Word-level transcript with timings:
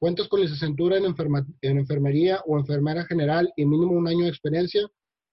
cuentas 0.05 0.29
con 0.29 0.43
licenciatura 0.43 0.99
en, 0.99 1.79
enfermería 1.79 2.39
o 2.45 2.59
enfermera 2.59 3.07
general 3.07 3.51
y 3.57 3.65
mínimo 3.65 3.93
un 3.93 4.07
año 4.07 4.25
de 4.25 4.29
experiencia, 4.29 4.87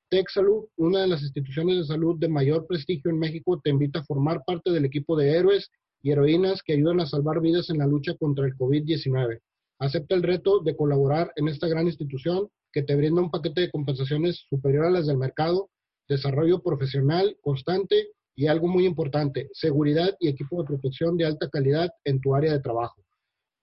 TechSalud, 0.09 0.63
una 0.77 1.01
de 1.01 1.09
las 1.09 1.21
instituciones 1.23 1.75
de 1.75 1.83
salud 1.83 2.17
de 2.17 2.29
mayor 2.29 2.65
prestigio 2.67 3.11
en 3.11 3.19
México, 3.19 3.59
te 3.61 3.69
invita 3.69 3.99
a 3.99 4.05
formar 4.05 4.43
parte 4.45 4.71
del 4.71 4.85
equipo 4.85 5.17
de 5.17 5.35
héroes 5.35 5.69
y 6.01 6.11
heroínas 6.11 6.63
que 6.63 6.71
ayudan 6.71 7.01
a 7.01 7.05
salvar 7.05 7.41
vidas 7.41 7.69
en 7.69 7.79
la 7.79 7.85
lucha 7.85 8.15
contra 8.15 8.45
el 8.45 8.55
COVID-19. 8.55 9.41
Acepta 9.79 10.15
el 10.15 10.23
reto 10.23 10.61
de 10.61 10.73
colaborar 10.77 11.33
en 11.35 11.49
esta 11.49 11.67
gran 11.67 11.87
institución 11.87 12.47
que 12.71 12.83
te 12.83 12.95
brinda 12.95 13.21
un 13.21 13.29
paquete 13.29 13.59
de 13.59 13.71
compensaciones 13.71 14.45
superior 14.49 14.85
a 14.85 14.89
las 14.89 15.05
del 15.05 15.17
mercado, 15.17 15.69
desarrollo 16.07 16.63
profesional 16.63 17.35
constante 17.41 18.11
y 18.37 18.47
algo 18.47 18.69
muy 18.69 18.85
importante, 18.85 19.49
seguridad 19.51 20.15
y 20.21 20.29
equipo 20.29 20.61
de 20.61 20.67
protección 20.67 21.17
de 21.17 21.25
alta 21.25 21.49
calidad 21.49 21.89
en 22.05 22.21
tu 22.21 22.33
área 22.35 22.53
de 22.53 22.61
trabajo. 22.61 23.03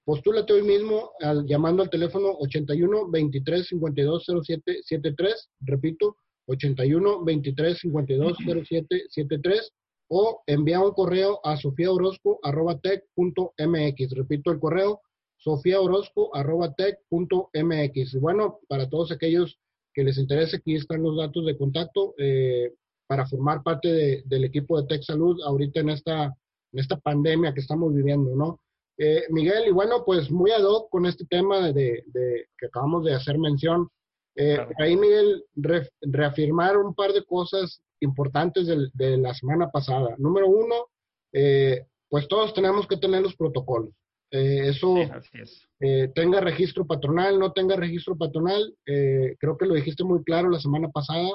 Postúlate 0.09 0.55
hoy 0.55 0.63
mismo 0.63 1.11
al, 1.21 1.45
llamando 1.45 1.83
al 1.83 1.91
teléfono 1.91 2.31
81 2.39 3.11
23 3.11 3.69
52 3.69 4.25
07 4.43 4.79
73, 4.83 5.51
repito, 5.61 6.17
81 6.47 7.27
23 7.27 7.79
52 7.79 8.39
07 8.67 9.05
73, 9.11 9.71
o 10.09 10.43
envía 10.47 10.81
un 10.81 10.93
correo 10.93 11.41
a 11.45 11.59
sofiaorozco.tech.mx. 11.59 14.11
Repito 14.13 14.51
el 14.51 14.59
correo, 14.59 15.03
sofiaorozco.tech.mx. 15.37 18.15
Bueno, 18.19 18.61
para 18.67 18.89
todos 18.89 19.13
aquellos 19.13 19.59
que 19.93 20.05
les 20.05 20.17
interese, 20.17 20.57
aquí 20.57 20.77
están 20.77 21.03
los 21.03 21.19
datos 21.19 21.45
de 21.45 21.59
contacto 21.59 22.15
eh, 22.17 22.73
para 23.07 23.27
formar 23.27 23.63
parte 23.63 23.93
de, 23.93 24.23
del 24.25 24.45
equipo 24.45 24.81
de 24.81 24.87
Tech 24.87 25.03
Salud 25.03 25.39
ahorita 25.45 25.81
en 25.81 25.91
esta, 25.91 26.35
en 26.73 26.79
esta 26.79 26.97
pandemia 26.97 27.53
que 27.53 27.61
estamos 27.61 27.95
viviendo, 27.95 28.35
¿no? 28.35 28.59
Eh, 28.99 29.25
Miguel, 29.31 29.69
y 29.69 29.71
bueno, 29.71 30.05
pues 30.05 30.31
muy 30.31 30.51
ad 30.51 30.65
hoc 30.65 30.91
con 30.91 31.07
este 31.07 31.25
tema 31.27 31.73
de, 31.73 32.03
de 32.07 32.47
que 32.59 32.67
acabamos 32.67 33.05
de 33.05 33.15
hacer 33.15 33.39
mención. 33.39 33.89
Eh, 34.35 34.55
claro. 34.57 34.71
Ahí, 34.79 34.97
Miguel, 34.97 35.45
re, 35.55 35.89
reafirmar 36.01 36.77
un 36.77 36.95
par 36.95 37.13
de 37.13 37.25
cosas 37.25 37.81
importantes 38.01 38.67
de, 38.67 38.89
de 38.95 39.17
la 39.17 39.35
semana 39.35 39.71
pasada. 39.71 40.15
Número 40.19 40.49
uno, 40.49 40.87
eh, 41.33 41.85
pues 42.09 42.27
todos 42.29 42.55
tenemos 42.55 42.87
que 42.87 42.97
tener 42.97 43.23
los 43.23 43.37
protocolos. 43.37 43.91
Eh, 44.31 44.69
eso, 44.69 44.95
sí, 44.97 45.39
es. 45.41 45.67
Eh, 45.81 46.11
tenga 46.15 46.41
registro 46.41 46.87
patronal, 46.87 47.39
no 47.39 47.53
tenga 47.53 47.77
registro 47.77 48.17
patronal, 48.17 48.75
creo 48.85 49.57
que 49.59 49.67
lo 49.67 49.75
dijiste 49.75 50.05
muy 50.05 50.23
claro 50.25 50.51
la 50.51 50.61
semana 50.61 50.89
pasada. 50.89 51.31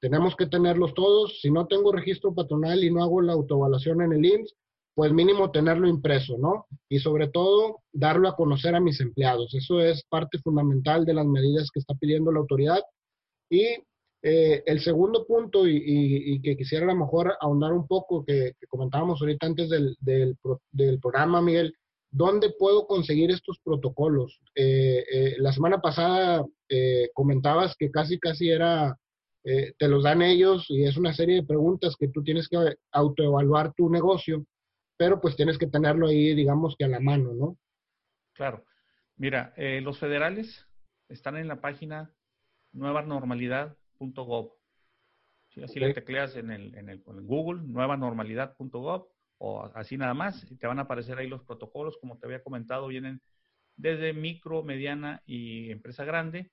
Tenemos 0.00 0.36
que 0.36 0.46
tenerlos 0.46 0.92
todos. 0.94 1.40
Si 1.40 1.50
no 1.50 1.66
tengo 1.66 1.90
registro 1.90 2.34
patronal 2.34 2.84
y 2.84 2.90
no 2.90 3.02
hago 3.02 3.22
la 3.22 3.32
autoevaluación 3.32 4.02
en 4.02 4.12
el 4.12 4.24
IMSS, 4.24 4.54
pues 4.94 5.12
mínimo 5.12 5.50
tenerlo 5.50 5.88
impreso, 5.88 6.36
¿no? 6.38 6.66
Y 6.88 7.00
sobre 7.00 7.28
todo, 7.28 7.80
darlo 7.92 8.28
a 8.28 8.36
conocer 8.36 8.74
a 8.74 8.80
mis 8.80 9.00
empleados. 9.00 9.54
Eso 9.54 9.80
es 9.80 10.04
parte 10.08 10.38
fundamental 10.38 11.04
de 11.04 11.14
las 11.14 11.26
medidas 11.26 11.70
que 11.72 11.80
está 11.80 11.94
pidiendo 11.94 12.30
la 12.30 12.40
autoridad. 12.40 12.80
Y 13.50 13.66
eh, 14.22 14.62
el 14.66 14.80
segundo 14.80 15.26
punto, 15.26 15.66
y, 15.66 16.40
que 16.42 16.56
quisiera 16.56 16.84
a 16.84 16.94
lo 16.94 16.96
mejor 16.96 17.34
ahondar 17.40 17.72
un 17.72 17.86
poco, 17.86 18.24
que, 18.24 18.52
comentábamos 18.68 19.20
ahorita 19.20 19.46
antes 19.46 19.68
del, 19.68 20.38
programa, 21.02 21.42
Miguel, 21.42 21.74
¿dónde 22.10 22.54
puedo 22.56 22.86
conseguir 22.86 23.32
estos 23.32 23.58
protocolos? 23.64 24.40
Eh, 24.54 25.04
eh, 25.12 25.34
la 25.38 25.52
semana 25.52 25.80
pasada 25.80 26.44
eh, 26.68 27.10
comentabas 27.12 27.76
que 27.78 27.90
casi, 27.90 28.18
casi 28.18 28.48
era, 28.48 28.96
eh, 29.44 29.74
te 29.78 29.88
los 29.88 30.04
dan 30.04 30.22
ellos 30.22 30.64
y 30.70 30.84
es 30.84 30.96
una 30.96 31.12
serie 31.12 31.36
de 31.36 31.46
preguntas 31.46 31.94
que 31.98 32.08
tú 32.08 32.22
tienes 32.22 32.48
que 32.48 32.56
autoevaluar 32.92 33.74
tu 33.74 33.90
negocio 33.90 34.44
pero 34.96 35.20
pues 35.20 35.36
tienes 35.36 35.58
que 35.58 35.66
tenerlo 35.66 36.08
ahí, 36.08 36.34
digamos 36.34 36.76
que 36.76 36.84
a 36.84 36.88
la 36.88 37.00
mano, 37.00 37.32
¿no? 37.34 37.58
Claro. 38.34 38.64
Mira, 39.16 39.52
eh, 39.56 39.80
los 39.80 39.98
federales 39.98 40.66
están 41.08 41.36
en 41.36 41.48
la 41.48 41.60
página 41.60 42.12
nuevanormalidad.gov. 42.72 44.52
¿Sí? 45.50 45.62
Así 45.62 45.78
okay. 45.78 45.88
le 45.88 45.94
tecleas 45.94 46.36
en 46.36 46.50
el, 46.50 46.74
en 46.74 46.88
el, 46.88 47.02
en 47.06 47.26
Google, 47.26 47.62
nuevanormalidad.gov, 47.62 49.08
o 49.38 49.70
así 49.74 49.96
nada 49.96 50.14
más, 50.14 50.50
y 50.50 50.56
te 50.56 50.66
van 50.66 50.78
a 50.78 50.82
aparecer 50.82 51.18
ahí 51.18 51.28
los 51.28 51.44
protocolos, 51.44 51.96
como 51.98 52.18
te 52.18 52.26
había 52.26 52.42
comentado, 52.42 52.88
vienen 52.88 53.20
desde 53.76 54.12
micro, 54.12 54.62
mediana 54.62 55.22
y 55.26 55.70
empresa 55.70 56.04
grande, 56.04 56.50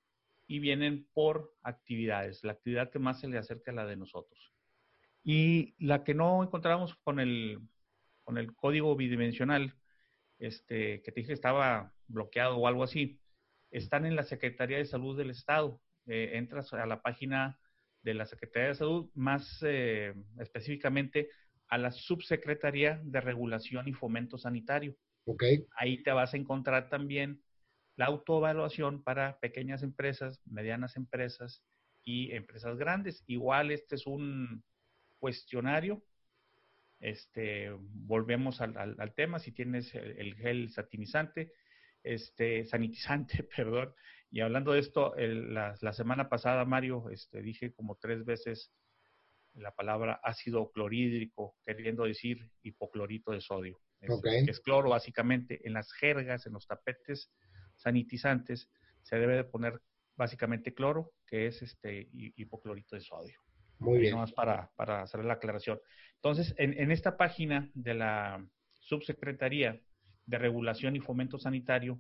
y 0.48 0.60
vienen 0.60 1.08
por 1.14 1.56
actividades, 1.64 2.44
la 2.44 2.52
actividad 2.52 2.92
que 2.92 3.00
más 3.00 3.22
se 3.22 3.28
le 3.28 3.38
acerca 3.38 3.72
a 3.72 3.76
la 3.76 3.86
de 3.86 3.96
nosotros. 3.96 4.54
Y 5.24 5.76
la 5.80 6.04
que 6.04 6.14
no 6.14 6.44
encontramos 6.44 6.96
con 7.04 7.20
el 7.20 7.60
con 8.32 8.38
el 8.38 8.56
código 8.56 8.96
bidimensional, 8.96 9.76
este, 10.40 11.02
que 11.02 11.12
te 11.12 11.20
dije 11.20 11.34
estaba 11.34 11.94
bloqueado 12.08 12.56
o 12.56 12.66
algo 12.66 12.82
así, 12.82 13.20
están 13.72 14.06
en 14.06 14.16
la 14.16 14.24
Secretaría 14.24 14.78
de 14.78 14.86
Salud 14.86 15.18
del 15.18 15.32
Estado. 15.32 15.82
Eh, 16.08 16.32
entras 16.36 16.72
a 16.72 16.86
la 16.86 17.02
página 17.02 17.60
de 18.04 18.14
la 18.14 18.26
Secretaría 18.26 18.70
de 18.70 18.76
Salud, 18.76 19.10
más 19.16 19.62
eh, 19.64 20.14
específicamente 20.40 21.30
a 21.68 21.78
la 21.78 21.92
Subsecretaría 21.92 23.02
de 23.04 23.20
Regulación 23.20 23.90
y 23.90 23.94
Fomento 23.94 24.38
Sanitario. 24.38 24.96
Okay. 25.26 25.66
Ahí 25.76 26.02
te 26.02 26.14
vas 26.14 26.34
a 26.34 26.38
encontrar 26.38 26.88
también 26.88 27.44
la 27.98 28.06
autoevaluación 28.06 29.04
para 29.04 29.40
pequeñas 29.40 29.84
empresas, 29.84 30.40
medianas 30.46 30.96
empresas 30.96 31.66
y 32.06 32.32
empresas 32.32 32.78
grandes. 32.78 33.26
Igual 33.28 33.72
este 33.72 33.96
es 33.96 34.08
un 34.08 34.64
cuestionario 35.20 36.02
este, 37.02 37.72
volvemos 37.80 38.62
al, 38.62 38.78
al, 38.78 38.96
al 39.00 39.14
tema, 39.14 39.40
si 39.40 39.52
tienes 39.52 39.94
el, 39.96 40.18
el, 40.20 40.36
gel 40.36 40.70
satinizante, 40.70 41.52
este, 42.04 42.66
sanitizante, 42.66 43.44
perdón. 43.56 43.94
Y 44.30 44.40
hablando 44.40 44.72
de 44.72 44.80
esto, 44.80 45.16
el, 45.16 45.54
la, 45.54 45.76
la, 45.82 45.94
semana 45.94 46.30
pasada, 46.30 46.64
Mario, 46.64 47.10
este, 47.10 47.42
dije 47.42 47.74
como 47.74 47.98
tres 47.98 48.24
veces 48.24 48.72
la 49.56 49.72
palabra 49.72 50.22
ácido 50.24 50.72
clorhídrico, 50.72 51.58
queriendo 51.66 52.06
decir 52.06 52.50
hipoclorito 52.64 53.32
de 53.32 53.42
sodio. 53.42 53.82
Okay. 54.08 54.46
Que 54.46 54.52
es 54.52 54.62
cloro, 54.62 54.90
básicamente. 54.90 55.60
En 55.68 55.74
las 55.74 55.92
jergas, 55.92 56.46
en 56.46 56.54
los 56.54 56.66
tapetes 56.66 57.30
sanitizantes, 57.76 58.70
se 59.02 59.18
debe 59.18 59.36
de 59.36 59.44
poner 59.44 59.82
básicamente 60.16 60.74
cloro, 60.74 61.12
que 61.28 61.48
es 61.48 61.62
este 61.62 62.08
hipoclorito 62.14 62.96
de 62.96 63.02
sodio. 63.02 63.42
Muy 63.82 64.00
bien. 64.00 64.14
Nomás 64.14 64.32
para, 64.32 64.72
para 64.76 65.02
hacer 65.02 65.24
la 65.26 65.34
aclaración. 65.34 65.80
Entonces, 66.16 66.54
en, 66.58 66.80
en, 66.80 66.92
esta 66.92 67.18
página 67.18 67.70
de 67.74 67.94
la 67.96 68.46
Subsecretaría 68.74 69.82
de 70.26 70.38
Regulación 70.38 70.96
y 70.96 71.00
Fomento 71.00 71.38
Sanitario, 71.38 72.00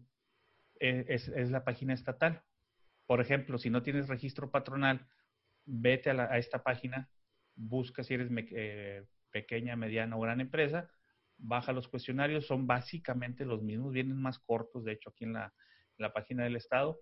eh, 0.79 1.05
es, 1.09 1.27
es, 1.27 1.51
la 1.51 1.63
página 1.63 1.93
estatal. 1.93 2.43
Por 3.05 3.21
ejemplo, 3.21 3.57
si 3.57 3.69
no 3.69 3.83
tienes 3.83 4.07
registro 4.07 4.49
patronal, 4.49 5.07
vete 5.65 6.09
a, 6.09 6.37
esta 6.37 6.63
página, 6.63 7.09
busca 7.55 8.03
si 8.03 8.15
eres 8.15 8.29
eh, 8.51 9.03
pequeña, 9.31 9.75
mediana 9.75 10.17
o 10.17 10.21
gran 10.21 10.41
empresa, 10.41 10.89
baja 11.37 11.71
los 11.71 11.87
cuestionarios, 11.87 12.45
son 12.45 12.67
básicamente 12.67 13.45
los 13.45 13.61
mismos, 13.61 13.93
vienen 13.93 14.21
más 14.21 14.39
cortos, 14.39 14.83
de 14.83 14.93
hecho, 14.93 15.09
aquí 15.09 15.25
en 15.25 15.33
la, 15.33 15.53
página 16.13 16.43
del 16.43 16.55
Estado, 16.55 16.99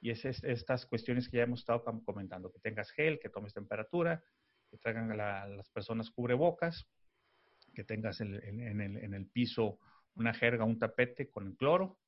y 0.00 0.10
es, 0.10 0.24
estas 0.24 0.86
cuestiones 0.86 1.28
que 1.28 1.38
ya 1.38 1.44
hemos 1.44 1.60
estado 1.60 1.82
comentando, 2.04 2.52
que 2.52 2.60
tengas 2.60 2.90
gel, 2.92 3.18
que 3.18 3.28
tomes 3.28 3.54
temperatura, 3.54 4.22
que 4.70 4.78
traigan 4.78 5.10
a, 5.12 5.46
las 5.46 5.70
personas 5.70 6.10
cubrebocas, 6.10 6.86
que 7.74 7.84
tengas 7.84 8.20
en, 8.20 8.34
el, 8.34 8.80
en, 8.80 9.14
el, 9.14 9.26
piso 9.26 9.78
una 10.14 10.32
jerga, 10.32 10.64
un 10.64 10.78
tapete 10.78 11.30
con 11.30 11.46
el 11.46 11.56
cloro, 11.56 11.98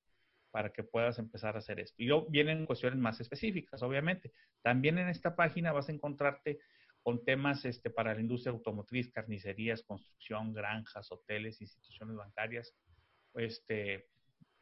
para 0.50 0.73
que 0.73 0.82
puedas 0.82 1.19
empezar 1.19 1.56
a 1.56 1.58
hacer 1.58 1.79
esto. 1.79 2.02
Y 2.02 2.06
luego 2.06 2.26
vienen 2.31 2.64
cuestiones 2.64 2.99
más 2.99 3.20
específicas, 3.20 3.82
obviamente. 3.82 4.32
También 4.62 4.99
en 4.99 5.08
esta 5.08 5.37
página 5.37 5.73
vas 5.73 5.88
a 5.88 5.93
encontrarte 5.93 6.58
con 7.02 7.25
temas 7.25 7.64
este, 7.64 7.90
para 7.90 8.14
la 8.14 8.20
industria 8.20 8.52
automotriz, 8.52 9.11
carnicerías, 9.12 9.82
construcción, 9.82 10.52
granjas, 10.52 11.11
hoteles, 11.12 11.61
instituciones 11.61 12.17
bancarias, 12.17 12.75
este, 13.35 14.08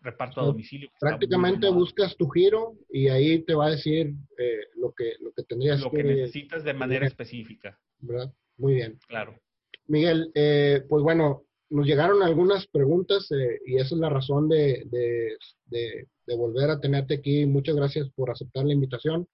reparto 0.07 0.41
a 0.41 0.45
domicilio. 0.45 0.91
Prácticamente 0.99 1.69
buscas 1.69 2.17
tu 2.17 2.29
giro 2.29 2.79
y 2.91 3.09
ahí 3.09 3.41
te 3.45 3.55
va 3.55 3.67
a 3.67 3.71
decir 3.71 4.15
eh, 4.39 4.61
lo, 4.77 4.93
que, 4.93 5.13
lo 5.21 5.33
que 5.33 5.43
tendrías 5.43 5.81
lo 5.83 5.91
que, 5.91 6.03
necesitas 6.03 6.65
de 6.65 6.73
manera 6.73 7.07
específica. 7.07 7.79
¿Verdad? 7.99 8.33
Muy 8.57 8.75
bien. 8.75 8.99
Claro. 9.09 9.39
Miguel, 9.87 10.31
eh, 10.35 10.83
pues 10.89 11.03
bueno, 11.03 11.45
nos 11.71 11.87
llegaron 11.87 12.23
algunas 12.23 12.67
preguntas 12.69 13.31
eh, 13.33 13.61
y 13.67 13.77
esa 13.77 13.95
es 13.95 14.01
la 14.01 14.09
razón 14.09 14.49
de, 14.49 14.85
de, 14.87 15.37
de, 15.67 16.37
volver 16.37 16.71
a 16.71 16.81
tenerte 16.81 17.15
aquí. 17.15 17.45
Muchas 17.47 17.77
gracias 17.77 18.09
por 18.15 18.31
aceptar 18.31 18.65
la 18.65 18.73
invitación. 18.73 19.29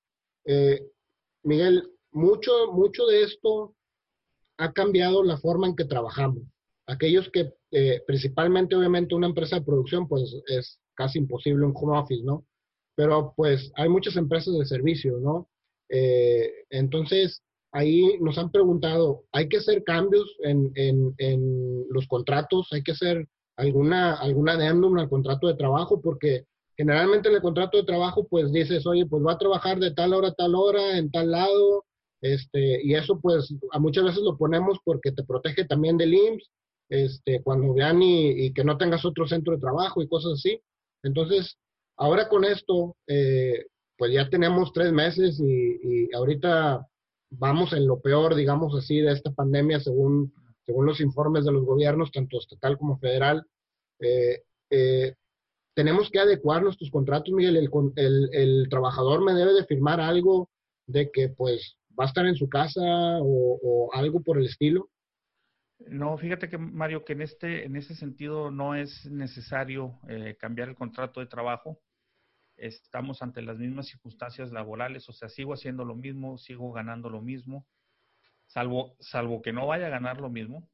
Miguel, 1.45 1.89
mucho, 2.11 2.73
mucho 2.73 3.07
de 3.07 3.23
esto 3.23 3.75
ha 4.59 4.73
cambiado 4.73 5.23
la 5.23 5.37
forma 5.39 5.67
en 5.67 5.77
que 5.77 5.85
trabajamos. 5.85 6.43
Aquellos 6.87 7.31
que, 7.31 7.53
eh, 7.71 8.03
principalmente 8.07 8.75
obviamente 8.77 9.15
una 9.15 9.29
empresa 9.29 9.57
de 9.57 9.65
producción, 9.65 10.09
pues 10.09 10.35
es 10.47 10.79
casi 10.95 11.19
imposible 11.19 11.65
un 11.65 11.73
home 11.75 11.99
office, 11.99 12.23
¿no? 12.25 12.47
Pero 12.95 13.33
pues 13.37 13.73
hay 13.77 13.89
muchas 13.89 14.17
empresas 14.17 14.59
de 14.59 14.67
servicio, 14.67 15.19
¿no? 15.19 15.49
Eh, 15.89 16.51
entonces, 16.71 17.43
ahí 17.73 18.19
nos 18.21 18.39
han 18.39 18.51
preguntado, 18.51 19.25
¿hay 19.33 19.49
que 19.49 19.59
hacer 19.59 19.85
cambios 19.85 20.37
en, 20.41 20.73
en, 20.75 21.15
en 21.19 21.85
los 21.91 22.07
contratos? 22.07 22.69
¿Hay 22.73 22.83
que 22.83 22.93
hacer 22.93 23.29
alguna, 23.57 24.15
alguna 24.15 24.53
adendum 24.55 24.99
al 24.99 25.09
contrato 25.09 25.47
de 25.47 25.55
trabajo? 25.55 26.01
Porque 26.01 26.47
generalmente 26.77 27.29
en 27.29 27.37
el 27.37 27.43
contrato 27.43 27.79
de 27.79 27.85
trabajo, 27.85 28.27
pues 28.29 28.53
dices, 28.53 28.87
oye, 28.87 29.07
pues 29.07 29.23
va 29.25 29.33
a 29.33 29.39
trabajar 29.39 29.79
de 29.79 29.93
tal 29.93 30.13
hora 30.15 30.29
a 30.29 30.35
tal 30.35 30.55
hora, 30.55 30.99
en 30.99 31.11
tal 31.11 31.31
lado, 31.31 31.85
este, 32.23 32.81
y 32.85 32.95
eso 32.95 33.21
pues 33.21 33.53
a 33.73 33.79
muchas 33.79 34.05
veces 34.05 34.23
lo 34.23 34.39
ponemos 34.39 34.79
porque 34.85 35.13
te 35.13 35.25
protege 35.25 35.65
también 35.65 35.99
del 35.99 36.15
IMSS, 36.15 36.51
este, 36.93 37.43
cuando 37.43 37.73
vean 37.73 38.03
y, 38.03 38.53
que 38.53 38.65
no 38.65 38.77
tengas 38.77 39.05
otro 39.05 39.27
centro 39.27 39.55
de 39.55 39.61
trabajo 39.61 40.03
y 40.03 40.09
cosas 40.09 40.35
así. 40.35 40.61
Entonces, 41.03 41.57
ahora 41.97 42.29
con 42.29 42.45
esto, 42.45 42.97
eh, 43.07 43.65
pues 43.97 44.13
ya 44.13 44.29
tenemos 44.29 44.73
tres 44.73 44.93
meses 44.93 45.41
y, 45.41 46.15
ahorita 46.15 46.87
vamos 47.31 47.73
en 47.73 47.87
lo 47.87 48.01
peor, 48.01 48.35
digamos 48.35 48.75
así, 48.77 49.01
de 49.01 49.13
esta 49.13 49.33
pandemia 49.33 49.81
según, 49.81 50.35
según 50.67 50.85
los 50.85 51.01
informes 51.01 51.45
de 51.45 51.53
los 51.53 51.65
gobiernos, 51.65 52.13
tanto 52.13 52.39
estatal 52.39 52.77
como 52.77 52.99
federal. 52.99 53.47
Eh, 54.01 54.43
eh, 54.71 55.15
tenemos 55.75 56.11
que 56.11 56.19
adecuar 56.19 56.63
nuestros 56.63 56.91
contratos, 56.91 57.33
Miguel. 57.33 57.57
El, 57.57 57.71
el, 57.97 58.29
el, 58.33 58.69
trabajador 58.69 59.25
me 59.25 59.33
debe 59.33 59.55
de 59.55 59.65
firmar 59.65 59.99
algo 59.99 60.51
de 60.87 61.11
que 61.11 61.31
pues 61.31 61.79
va 61.99 62.05
a 62.05 62.09
estar 62.09 62.27
en 62.27 62.37
su 62.37 62.49
casa 62.49 62.83
o, 63.23 63.91
algo 63.95 64.21
por 64.23 64.39
el 64.39 64.47
estilo? 64.47 64.89
No, 65.89 66.17
fíjate 66.17 66.49
que 66.49 66.59
Mario, 66.59 67.05
que 67.05 67.15
en 67.15 67.23
este, 67.23 67.65
en 67.65 67.77
ese 67.77 67.95
sentido 67.95 68.51
no 68.51 68.75
es 68.75 69.07
necesario 69.07 69.99
eh, 70.09 70.37
cambiar 70.39 70.69
el 70.69 70.75
contrato 70.75 71.21
de 71.21 71.27
trabajo. 71.27 71.81
Estamos 72.57 73.23
ante 73.23 73.43
las 73.43 73.59
mismas 73.59 73.89
circunstancias 73.89 74.53
laborales, 74.53 75.09
o 75.09 75.13
sea, 75.13 75.29
sigo 75.29 75.55
haciendo 75.55 75.85
lo 75.85 75.95
mismo, 75.95 76.39
sigo 76.39 76.73
ganando 76.73 77.09
lo 77.09 77.21
mismo, 77.21 77.67
salvo, 78.47 78.97
salvo 79.01 79.43
que 79.43 79.53
no 79.53 79.67
vaya 79.67 79.87
a 79.87 79.91
ganar 79.91 80.21
lo 80.21 80.31
mismo. 80.31 80.69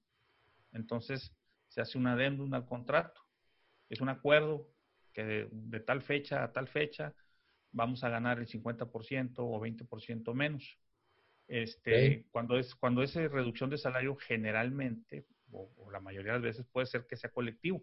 Entonces 0.72 1.32
se 1.68 1.80
hace 1.80 1.98
un 1.98 2.06
adendum 2.06 2.52
al 2.54 2.66
contrato. 2.66 3.20
Es 3.88 4.00
un 4.00 4.08
acuerdo 4.08 4.68
que 5.12 5.48
de 5.50 5.80
tal 5.80 6.02
fecha 6.02 6.44
a 6.44 6.52
tal 6.52 6.68
fecha 6.68 7.14
vamos 7.72 8.04
a 8.04 8.08
ganar 8.08 8.38
el 8.38 8.46
50% 8.46 9.34
o 9.38 9.60
20% 9.60 10.34
menos. 10.34 10.78
Este, 11.48 12.26
cuando 12.30 12.58
es 12.58 12.74
cuando 12.74 13.02
es 13.02 13.14
reducción 13.14 13.70
de 13.70 13.78
salario 13.78 14.14
generalmente 14.16 15.24
o, 15.50 15.90
la 15.90 15.98
mayoría 15.98 16.32
de 16.32 16.38
las 16.38 16.44
veces 16.44 16.66
puede 16.70 16.86
ser 16.86 17.06
que 17.06 17.16
sea 17.16 17.30
colectivo. 17.30 17.82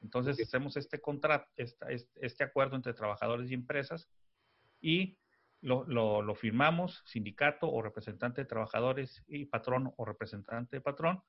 Entonces 0.00 0.40
hacemos 0.40 0.76
este 0.76 1.00
contrato, 1.00 1.46
este, 1.56 2.08
este, 2.16 2.44
acuerdo 2.44 2.76
entre 2.76 2.94
trabajadores 2.94 3.50
y 3.50 3.54
empresas 3.54 4.08
y 4.80 5.18
lo, 5.60 5.84
lo, 5.84 6.34
firmamos, 6.34 7.02
sindicato 7.06 7.70
o 7.70 7.82
representante 7.82 8.42
de 8.42 8.46
trabajadores 8.46 9.22
y 9.26 9.46
patrón 9.46 9.92
o 9.96 10.04
representante 10.04 10.76
de 10.76 10.80
patrón. 10.80 11.22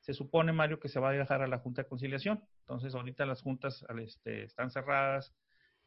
Se 0.00 0.12
supone, 0.14 0.52
Mario, 0.52 0.80
que 0.80 0.88
se 0.88 1.00
va 1.00 1.10
a 1.10 1.12
dejar 1.12 1.42
a 1.42 1.46
la 1.46 1.58
Junta 1.58 1.82
de 1.82 1.88
Conciliación. 1.88 2.42
Entonces, 2.60 2.94
ahorita 2.94 3.24
las 3.24 3.42
juntas 3.42 3.86
este, 3.98 4.42
están 4.42 4.70
cerradas, 4.70 5.34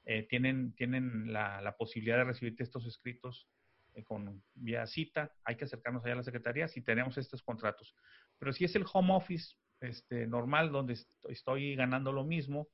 eh, 0.06 0.24
tienen, 0.24 0.74
tienen 0.74 1.34
la, 1.34 1.62
la, 1.62 1.76
posibilidad 1.76 2.18
de 2.18 2.24
recibir 2.24 2.56
estos 2.60 2.86
escritos 2.88 3.48
eh, 3.50 3.57
con 4.04 4.44
vía 4.54 4.86
cita, 4.86 5.34
hay 5.44 5.56
que 5.56 5.66
acercarnos 5.66 6.04
allá 6.04 6.14
a 6.14 6.18
la 6.18 6.24
Secretaría 6.24 6.68
si 6.68 6.82
tenemos 6.82 7.18
estos 7.18 7.42
contratos. 7.44 7.96
Pero 8.40 8.54
si 8.54 8.66
es 8.66 8.76
el 8.76 8.86
home 8.92 9.14
office 9.14 9.56
este, 9.82 10.28
normal 10.28 10.72
donde 10.72 10.98
estoy 11.30 11.76
ganando 11.76 12.12
lo 12.12 12.24
mismo, 12.24 12.70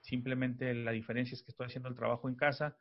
simplemente 0.00 0.72
la 0.74 0.92
diferencia 0.92 1.34
es 1.34 1.42
que 1.42 1.50
estoy 1.50 1.66
haciendo 1.66 1.88
el 1.88 1.94
trabajo 1.94 2.28
en 2.28 2.36
casa, 2.36 2.76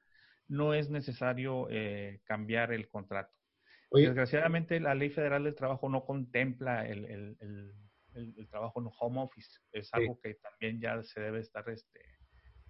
no 0.48 0.74
es 0.74 0.90
necesario 0.90 1.68
eh, 1.70 2.22
cambiar 2.24 2.72
el 2.72 2.88
contrato. 2.88 3.34
Desgraciadamente 3.92 4.80
la 4.80 4.94
ley 4.94 5.10
federal 5.10 5.44
del 5.44 5.56
trabajo 5.56 5.90
no 5.90 6.06
contempla 6.06 6.86
el, 6.86 7.06
el, 7.06 7.38
el, 8.14 8.48
trabajo 8.50 8.82
en 8.82 8.90
home 9.00 9.22
office. 9.22 9.60
Es 9.72 9.94
algo 9.94 10.20
que 10.20 10.36
también 10.36 10.82
ya 10.82 11.02
se 11.04 11.22
debe 11.22 11.40
estar 11.40 11.68
este, 11.70 12.02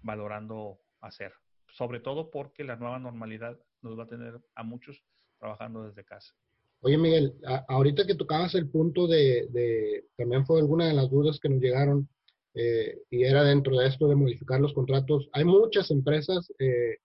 valorando 0.02 0.80
hacer. 1.00 1.32
Sobre 1.76 2.00
todo 2.00 2.30
porque 2.30 2.64
la 2.64 2.76
nueva 2.76 2.98
normalidad 2.98 3.60
nos 3.82 3.98
va 3.98 4.04
a 4.04 4.08
tener 4.08 4.40
a 4.54 4.62
muchos 4.62 5.04
trabajando 5.38 5.84
desde 5.84 6.04
casa. 6.04 6.32
Oye, 6.80 6.96
Miguel, 6.96 7.34
ahorita 7.68 8.06
que 8.06 8.14
tocabas 8.14 8.54
el 8.54 8.70
punto 8.70 9.06
de, 9.06 10.06
también 10.16 10.46
fue 10.46 10.58
alguna 10.58 10.86
de 10.86 10.94
las 10.94 11.10
dudas 11.10 11.38
que 11.38 11.50
nos 11.50 11.60
llegaron 11.60 12.08
eh, 12.54 13.02
y 13.10 13.24
era 13.24 13.44
dentro 13.44 13.76
de 13.76 13.88
esto 13.88 14.08
de 14.08 14.14
modificar 14.14 14.58
los 14.58 14.72
contratos. 14.72 15.28
Hay 15.32 15.44
muchas 15.44 15.90
empresas 15.90 16.50
eh, 16.58 16.96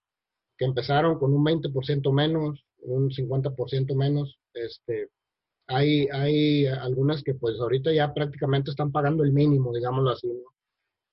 que 0.56 0.64
empezaron 0.64 1.18
con 1.18 1.34
un 1.34 1.44
20% 1.44 2.10
menos, 2.10 2.64
un 2.78 3.10
50% 3.10 3.94
menos. 3.94 4.38
Este, 4.54 5.10
hay, 5.66 6.08
hay 6.08 6.64
algunas 6.66 7.22
que 7.22 7.34
pues 7.34 7.60
ahorita 7.60 7.92
ya 7.92 8.14
prácticamente 8.14 8.70
están 8.70 8.90
pagando 8.90 9.22
el 9.22 9.32
mínimo, 9.32 9.74
digámoslo 9.74 10.10
así. 10.10 10.32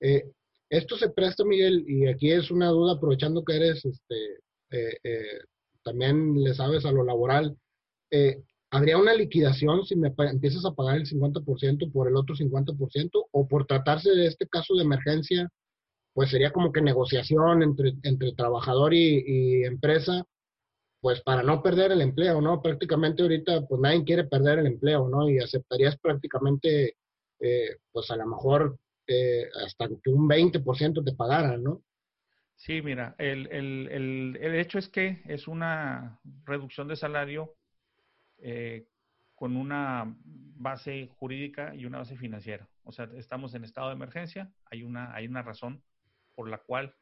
Eh, 0.00 0.30
esto 0.70 0.96
se 0.96 1.10
presta, 1.10 1.44
Miguel, 1.44 1.84
y 1.88 2.06
aquí 2.06 2.30
es 2.30 2.50
una 2.50 2.68
duda, 2.68 2.94
aprovechando 2.94 3.44
que 3.44 3.56
eres 3.56 3.84
este, 3.84 4.16
eh, 4.70 4.96
eh, 5.02 5.40
también 5.82 6.42
le 6.42 6.54
sabes 6.54 6.84
a 6.84 6.92
lo 6.92 7.04
laboral, 7.04 7.56
eh, 8.12 8.42
¿habría 8.70 8.98
una 8.98 9.14
liquidación 9.14 9.84
si 9.84 9.96
me 9.96 10.14
empiezas 10.16 10.64
a 10.64 10.72
pagar 10.72 10.96
el 10.96 11.06
50% 11.06 11.92
por 11.92 12.08
el 12.08 12.16
otro 12.16 12.36
50% 12.36 13.26
o 13.32 13.48
por 13.48 13.66
tratarse 13.66 14.10
de 14.10 14.26
este 14.28 14.46
caso 14.46 14.74
de 14.76 14.84
emergencia, 14.84 15.48
pues 16.14 16.30
sería 16.30 16.52
como 16.52 16.72
que 16.72 16.82
negociación 16.82 17.62
entre, 17.64 17.94
entre 18.04 18.32
trabajador 18.32 18.94
y, 18.94 19.64
empresa, 19.64 20.24
pues 21.00 21.20
para 21.22 21.42
no 21.42 21.62
perder 21.62 21.92
el 21.92 22.02
empleo, 22.02 22.40
¿no? 22.40 22.62
Prácticamente 22.62 23.22
ahorita 23.22 23.66
pues 23.66 23.80
nadie 23.80 24.04
quiere 24.04 24.24
perder 24.24 24.60
el 24.60 24.66
empleo, 24.66 25.08
¿no? 25.08 25.28
Y 25.30 25.38
aceptarías 25.38 25.96
prácticamente, 25.98 26.96
pues 27.92 28.10
a 28.10 28.16
lo 28.16 28.26
mejor 28.26 28.78
hasta 29.64 29.88
que 29.88 30.10
un 30.10 30.28
20% 30.28 31.04
te 31.04 31.12
pagaran, 31.12 31.62
¿no? 31.62 31.82
Sí, 32.56 32.82
mira, 32.82 33.14
el, 33.18 33.46
el, 33.50 34.38
el, 34.38 34.54
hecho 34.54 34.78
es 34.78 34.88
que 34.88 35.22
es 35.26 35.48
una 35.48 36.20
reducción 36.44 36.88
de 36.88 36.96
salario 36.96 37.54
eh, 38.38 38.86
con 39.34 39.56
una 39.56 40.14
base 40.24 41.08
jurídica 41.16 41.74
y 41.74 41.86
una 41.86 41.98
base 41.98 42.18
financiera. 42.18 42.68
O 42.84 42.92
sea, 42.92 43.08
estamos 43.16 43.54
en 43.54 43.64
estado 43.64 43.88
de 43.88 43.94
emergencia, 43.94 44.52
hay 44.70 44.82
una, 44.82 45.14
hay 45.14 45.26
una 45.26 45.40
razón 45.40 45.82
por 46.34 46.50
la 46.50 46.58
cual 46.58 46.94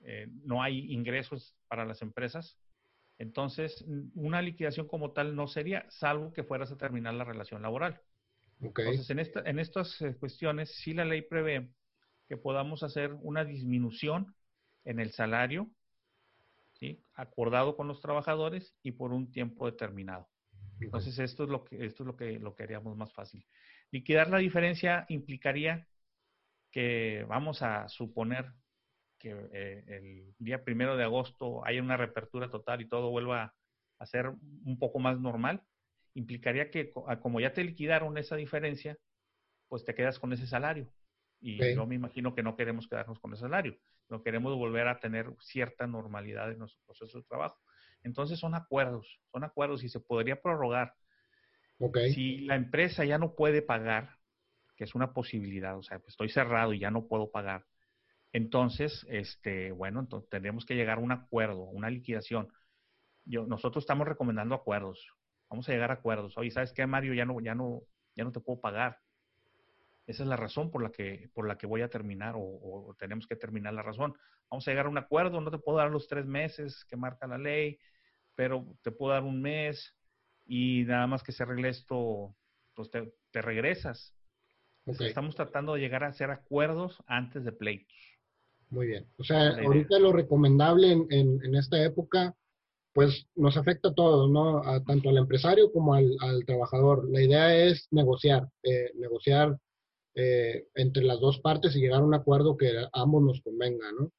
eh, 0.00 0.26
no 0.44 0.62
hay 0.62 0.92
ingresos 0.92 1.54
para 1.68 1.84
las 1.84 2.02
empresas. 2.02 2.58
Entonces, 3.18 3.84
una 4.14 4.42
liquidación 4.42 4.88
como 4.88 5.12
tal 5.12 5.36
no 5.36 5.46
sería, 5.46 5.86
salvo 5.88 6.32
que 6.32 6.42
fueras 6.42 6.72
a 6.72 6.78
terminar 6.78 7.14
la 7.14 7.24
relación 7.24 7.62
laboral. 7.62 8.00
Entonces, 8.60 9.10
en, 9.10 9.18
esta, 9.18 9.40
en 9.44 9.58
estas 9.58 10.00
eh, 10.00 10.16
cuestiones, 10.18 10.70
sí 10.82 10.94
la 10.94 11.04
ley 11.04 11.22
prevé 11.22 11.70
que 12.28 12.36
podamos 12.36 12.82
hacer 12.82 13.12
una 13.22 13.44
disminución 13.44 14.34
en 14.84 15.00
el 15.00 15.12
salario 15.12 15.70
¿sí? 16.74 17.04
acordado 17.14 17.76
con 17.76 17.88
los 17.88 18.00
trabajadores 18.00 18.74
y 18.82 18.92
por 18.92 19.12
un 19.12 19.30
tiempo 19.30 19.66
determinado. 19.66 20.28
Entonces, 20.80 21.18
esto 21.18 21.44
es 21.44 21.50
lo 21.50 21.64
que, 21.64 21.84
esto 21.86 22.02
es 22.02 22.06
lo 22.06 22.16
que, 22.16 22.38
lo 22.38 22.54
que 22.54 22.64
haríamos 22.64 22.96
más 22.96 23.12
fácil. 23.12 23.46
Liquidar 23.90 24.28
la 24.28 24.38
diferencia 24.38 25.06
implicaría 25.08 25.86
que 26.70 27.24
vamos 27.28 27.62
a 27.62 27.88
suponer 27.88 28.52
que 29.18 29.30
eh, 29.52 29.84
el 29.88 30.34
día 30.38 30.62
primero 30.62 30.96
de 30.96 31.04
agosto 31.04 31.64
haya 31.64 31.82
una 31.82 31.96
reapertura 31.96 32.50
total 32.50 32.82
y 32.82 32.88
todo 32.88 33.10
vuelva 33.10 33.54
a 33.98 34.06
ser 34.06 34.28
un 34.28 34.78
poco 34.78 34.98
más 34.98 35.18
normal, 35.18 35.62
implicaría 36.16 36.70
que 36.70 36.92
como 37.20 37.40
ya 37.40 37.52
te 37.52 37.62
liquidaron 37.62 38.18
esa 38.18 38.36
diferencia, 38.36 38.98
pues 39.68 39.84
te 39.84 39.94
quedas 39.94 40.18
con 40.18 40.32
ese 40.32 40.46
salario. 40.46 40.88
Y 41.40 41.58
yo 41.74 41.86
me 41.86 41.94
imagino 41.94 42.34
que 42.34 42.42
no 42.42 42.56
queremos 42.56 42.88
quedarnos 42.88 43.20
con 43.20 43.32
ese 43.32 43.42
salario, 43.42 43.76
no 44.08 44.22
queremos 44.22 44.56
volver 44.56 44.88
a 44.88 44.98
tener 44.98 45.32
cierta 45.40 45.86
normalidad 45.86 46.50
en 46.50 46.58
nuestro 46.58 46.80
proceso 46.86 47.18
de 47.18 47.24
trabajo. 47.24 47.60
Entonces 48.02 48.38
son 48.38 48.54
acuerdos, 48.54 49.20
son 49.30 49.44
acuerdos 49.44 49.84
y 49.84 49.88
se 49.88 50.00
podría 50.00 50.40
prorrogar. 50.40 50.94
Si 52.14 52.38
la 52.38 52.56
empresa 52.56 53.04
ya 53.04 53.18
no 53.18 53.34
puede 53.34 53.60
pagar, 53.60 54.16
que 54.76 54.84
es 54.84 54.94
una 54.94 55.12
posibilidad, 55.12 55.76
o 55.76 55.82
sea, 55.82 56.00
estoy 56.06 56.30
cerrado 56.30 56.72
y 56.72 56.78
ya 56.78 56.90
no 56.90 57.06
puedo 57.06 57.30
pagar, 57.30 57.66
entonces, 58.32 59.06
este, 59.08 59.72
bueno, 59.72 60.00
entonces 60.00 60.28
tendremos 60.28 60.66
que 60.66 60.74
llegar 60.74 60.98
a 60.98 61.00
un 61.00 61.12
acuerdo, 61.12 61.62
una 61.64 61.88
liquidación. 61.88 62.48
Yo, 63.24 63.46
nosotros 63.46 63.82
estamos 63.82 64.06
recomendando 64.06 64.54
acuerdos. 64.54 65.15
Vamos 65.48 65.68
a 65.68 65.72
llegar 65.72 65.90
a 65.90 65.94
acuerdos. 65.94 66.36
Oye, 66.38 66.50
¿sabes 66.50 66.72
qué, 66.72 66.86
Mario? 66.86 67.14
Ya 67.14 67.24
no, 67.24 67.40
ya 67.40 67.54
no, 67.54 67.82
ya 68.14 68.24
no 68.24 68.32
te 68.32 68.40
puedo 68.40 68.60
pagar. 68.60 68.98
Esa 70.06 70.22
es 70.22 70.28
la 70.28 70.36
razón 70.36 70.70
por 70.70 70.82
la 70.82 70.90
que, 70.90 71.30
por 71.34 71.48
la 71.48 71.58
que 71.58 71.66
voy 71.66 71.82
a 71.82 71.88
terminar 71.88 72.34
o, 72.36 72.94
tenemos 72.98 73.26
que 73.26 73.36
terminar 73.36 73.74
la 73.74 73.82
razón. 73.82 74.14
Vamos 74.50 74.66
a 74.66 74.70
llegar 74.70 74.86
a 74.86 74.90
un 74.90 74.98
acuerdo. 74.98 75.40
No 75.40 75.50
te 75.50 75.58
puedo 75.58 75.78
dar 75.78 75.90
los 75.90 76.06
tres 76.06 76.26
meses 76.26 76.84
que 76.88 76.96
marca 76.96 77.26
la 77.26 77.38
ley, 77.38 77.78
pero 78.34 78.76
te 78.82 78.92
puedo 78.92 79.12
dar 79.12 79.24
un 79.24 79.42
mes 79.42 79.94
y 80.46 80.84
nada 80.84 81.08
más 81.08 81.24
que 81.24 81.32
se 81.32 81.42
arregle 81.42 81.70
esto, 81.70 82.36
pues 82.74 82.90
te, 82.90 83.12
regresas. 83.42 84.14
estamos 84.86 85.34
tratando 85.34 85.74
de 85.74 85.80
llegar 85.80 86.04
a 86.04 86.08
hacer 86.08 86.30
acuerdos 86.30 87.02
antes 87.06 87.44
de 87.44 87.52
pleitos. 87.52 87.96
Muy 88.70 88.86
bien. 88.86 89.06
O 89.18 89.24
sea, 89.24 89.50
ahorita 89.50 89.98
lo 89.98 90.12
recomendable 90.12 90.92
en, 90.92 91.08
en, 91.10 91.54
esta 91.54 91.82
época, 91.82 92.34
pues 92.96 93.26
nos 93.34 93.58
afecta 93.58 93.90
a 93.90 93.94
todos, 93.94 94.30
¿no? 94.30 94.64
A, 94.64 94.82
tanto 94.82 95.10
al 95.10 95.18
empresario 95.18 95.70
como 95.70 95.92
al, 95.92 96.16
al 96.18 96.46
trabajador. 96.46 97.06
La 97.10 97.20
idea 97.20 97.54
es 97.54 97.88
negociar, 97.90 98.48
eh, 98.62 98.90
negociar 98.94 99.58
eh, 100.14 100.66
entre 100.74 101.04
las 101.04 101.20
dos 101.20 101.38
partes 101.40 101.76
y 101.76 101.80
llegar 101.80 102.00
a 102.00 102.06
un 102.06 102.14
acuerdo 102.14 102.56
que 102.56 102.70
a 102.78 102.88
ambos 102.94 103.22
nos 103.22 103.42
convenga, 103.42 103.92
¿no? 103.92 104.10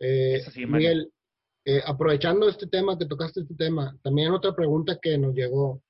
Eh, 0.00 0.44
Miguel, 0.68 1.10
eh, 1.64 1.80
aprovechando 1.86 2.46
este 2.46 2.66
tema, 2.66 2.98
que 2.98 3.06
tocaste 3.06 3.40
este 3.40 3.54
tema, 3.54 3.96
también 4.02 4.32
otra 4.32 4.54
pregunta 4.54 4.98
que 5.00 5.16
nos 5.16 5.34
llegó, 5.34 5.80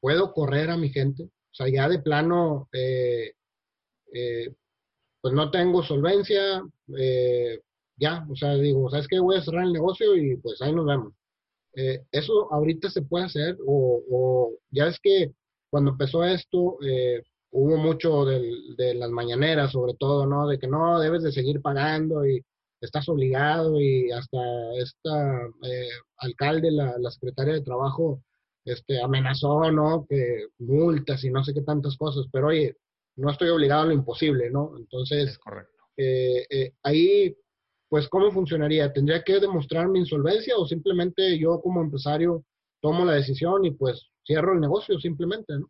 ¿puedo 0.00 0.32
correr 0.32 0.70
a 0.70 0.76
mi 0.76 0.88
gente? 0.88 1.22
O 1.22 1.54
sea, 1.54 1.68
ya 1.68 1.88
de 1.88 2.00
plano, 2.00 2.68
pues 5.20 5.34
no 5.34 5.52
tengo 5.52 5.84
solvencia, 5.84 6.64
eh, 6.98 7.60
ya, 8.00 8.26
o 8.30 8.36
sea, 8.36 8.54
digo, 8.54 8.90
¿sabes 8.90 9.06
qué? 9.08 9.20
Voy 9.20 9.36
a 9.36 9.42
cerrar 9.42 9.64
el 9.64 9.72
negocio 9.72 10.16
y 10.16 10.36
pues 10.36 10.60
ahí 10.62 10.72
nos 10.72 10.86
vemos. 10.86 11.12
Eh, 11.74 12.04
eso 12.12 12.52
ahorita 12.52 12.90
se 12.90 13.02
puede 13.02 13.26
hacer 13.26 13.56
o, 13.66 14.52
ya 14.70 14.88
es 14.88 14.98
que 15.00 15.32
cuando 15.70 15.92
empezó 15.92 16.24
esto 16.24 16.78
eh, 16.84 17.22
hubo 17.52 17.76
mucho 17.76 18.24
de 18.24 18.94
las 18.94 19.10
mañaneras 19.10 19.72
sobre 19.72 19.94
todo, 19.94 20.26
¿no? 20.26 20.48
De 20.48 20.58
que 20.58 20.66
no, 20.68 20.98
debes 21.00 21.22
de 21.22 21.32
seguir 21.32 21.60
pagando 21.62 22.26
y 22.26 22.44
estás 22.80 23.08
obligado 23.08 23.80
y 23.80 24.10
hasta 24.10 24.38
esta 24.78 25.48
alcalde, 26.18 26.70
la, 26.70 26.96
la, 26.98 27.10
secretaria 27.10 27.54
de 27.54 27.62
trabajo, 27.62 28.22
este, 28.64 29.02
amenazó, 29.02 29.70
¿no? 29.72 30.06
Que 30.08 30.46
multas 30.58 31.24
y 31.24 31.30
no 31.30 31.44
sé 31.44 31.54
qué 31.54 31.62
tantas 31.62 31.96
cosas, 31.96 32.26
pero 32.32 32.48
oye, 32.48 32.76
no 33.16 33.30
estoy 33.30 33.48
obligado 33.50 33.82
a 33.82 33.86
lo 33.86 33.92
imposible, 33.92 34.50
¿no? 34.50 34.76
Entonces, 34.78 35.38
eh, 35.96 36.46
eh, 36.50 36.72
ahí, 36.82 37.36
pues, 37.90 38.08
¿cómo 38.08 38.30
funcionaría? 38.30 38.92
¿Tendría 38.92 39.24
que 39.24 39.40
demostrar 39.40 39.88
mi 39.88 39.98
insolvencia 39.98 40.56
o 40.56 40.64
simplemente 40.64 41.36
yo 41.36 41.60
como 41.60 41.82
empresario 41.82 42.44
tomo 42.80 43.04
la 43.04 43.14
decisión 43.14 43.64
y 43.64 43.72
pues 43.72 44.12
cierro 44.24 44.52
el 44.54 44.60
negocio 44.60 44.98
simplemente, 45.00 45.54
¿no? 45.58 45.68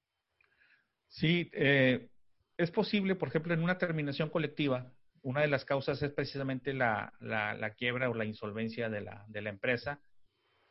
Sí, 1.08 1.50
eh, 1.54 2.10
es 2.58 2.70
posible, 2.70 3.14
por 3.14 3.28
ejemplo, 3.28 3.54
en 3.54 3.62
una 3.62 3.78
terminación 3.78 4.28
colectiva, 4.28 4.92
una 5.22 5.40
de 5.40 5.48
las 5.48 5.64
causas 5.64 6.02
es 6.02 6.12
precisamente 6.12 6.74
la, 6.74 7.10
la, 7.20 7.74
quiebra 7.74 8.10
o 8.10 8.14
la 8.14 8.26
insolvencia 8.26 8.90
de 8.90 9.00
la, 9.00 9.24
de 9.26 9.40
la 9.40 9.50
empresa, 9.50 10.02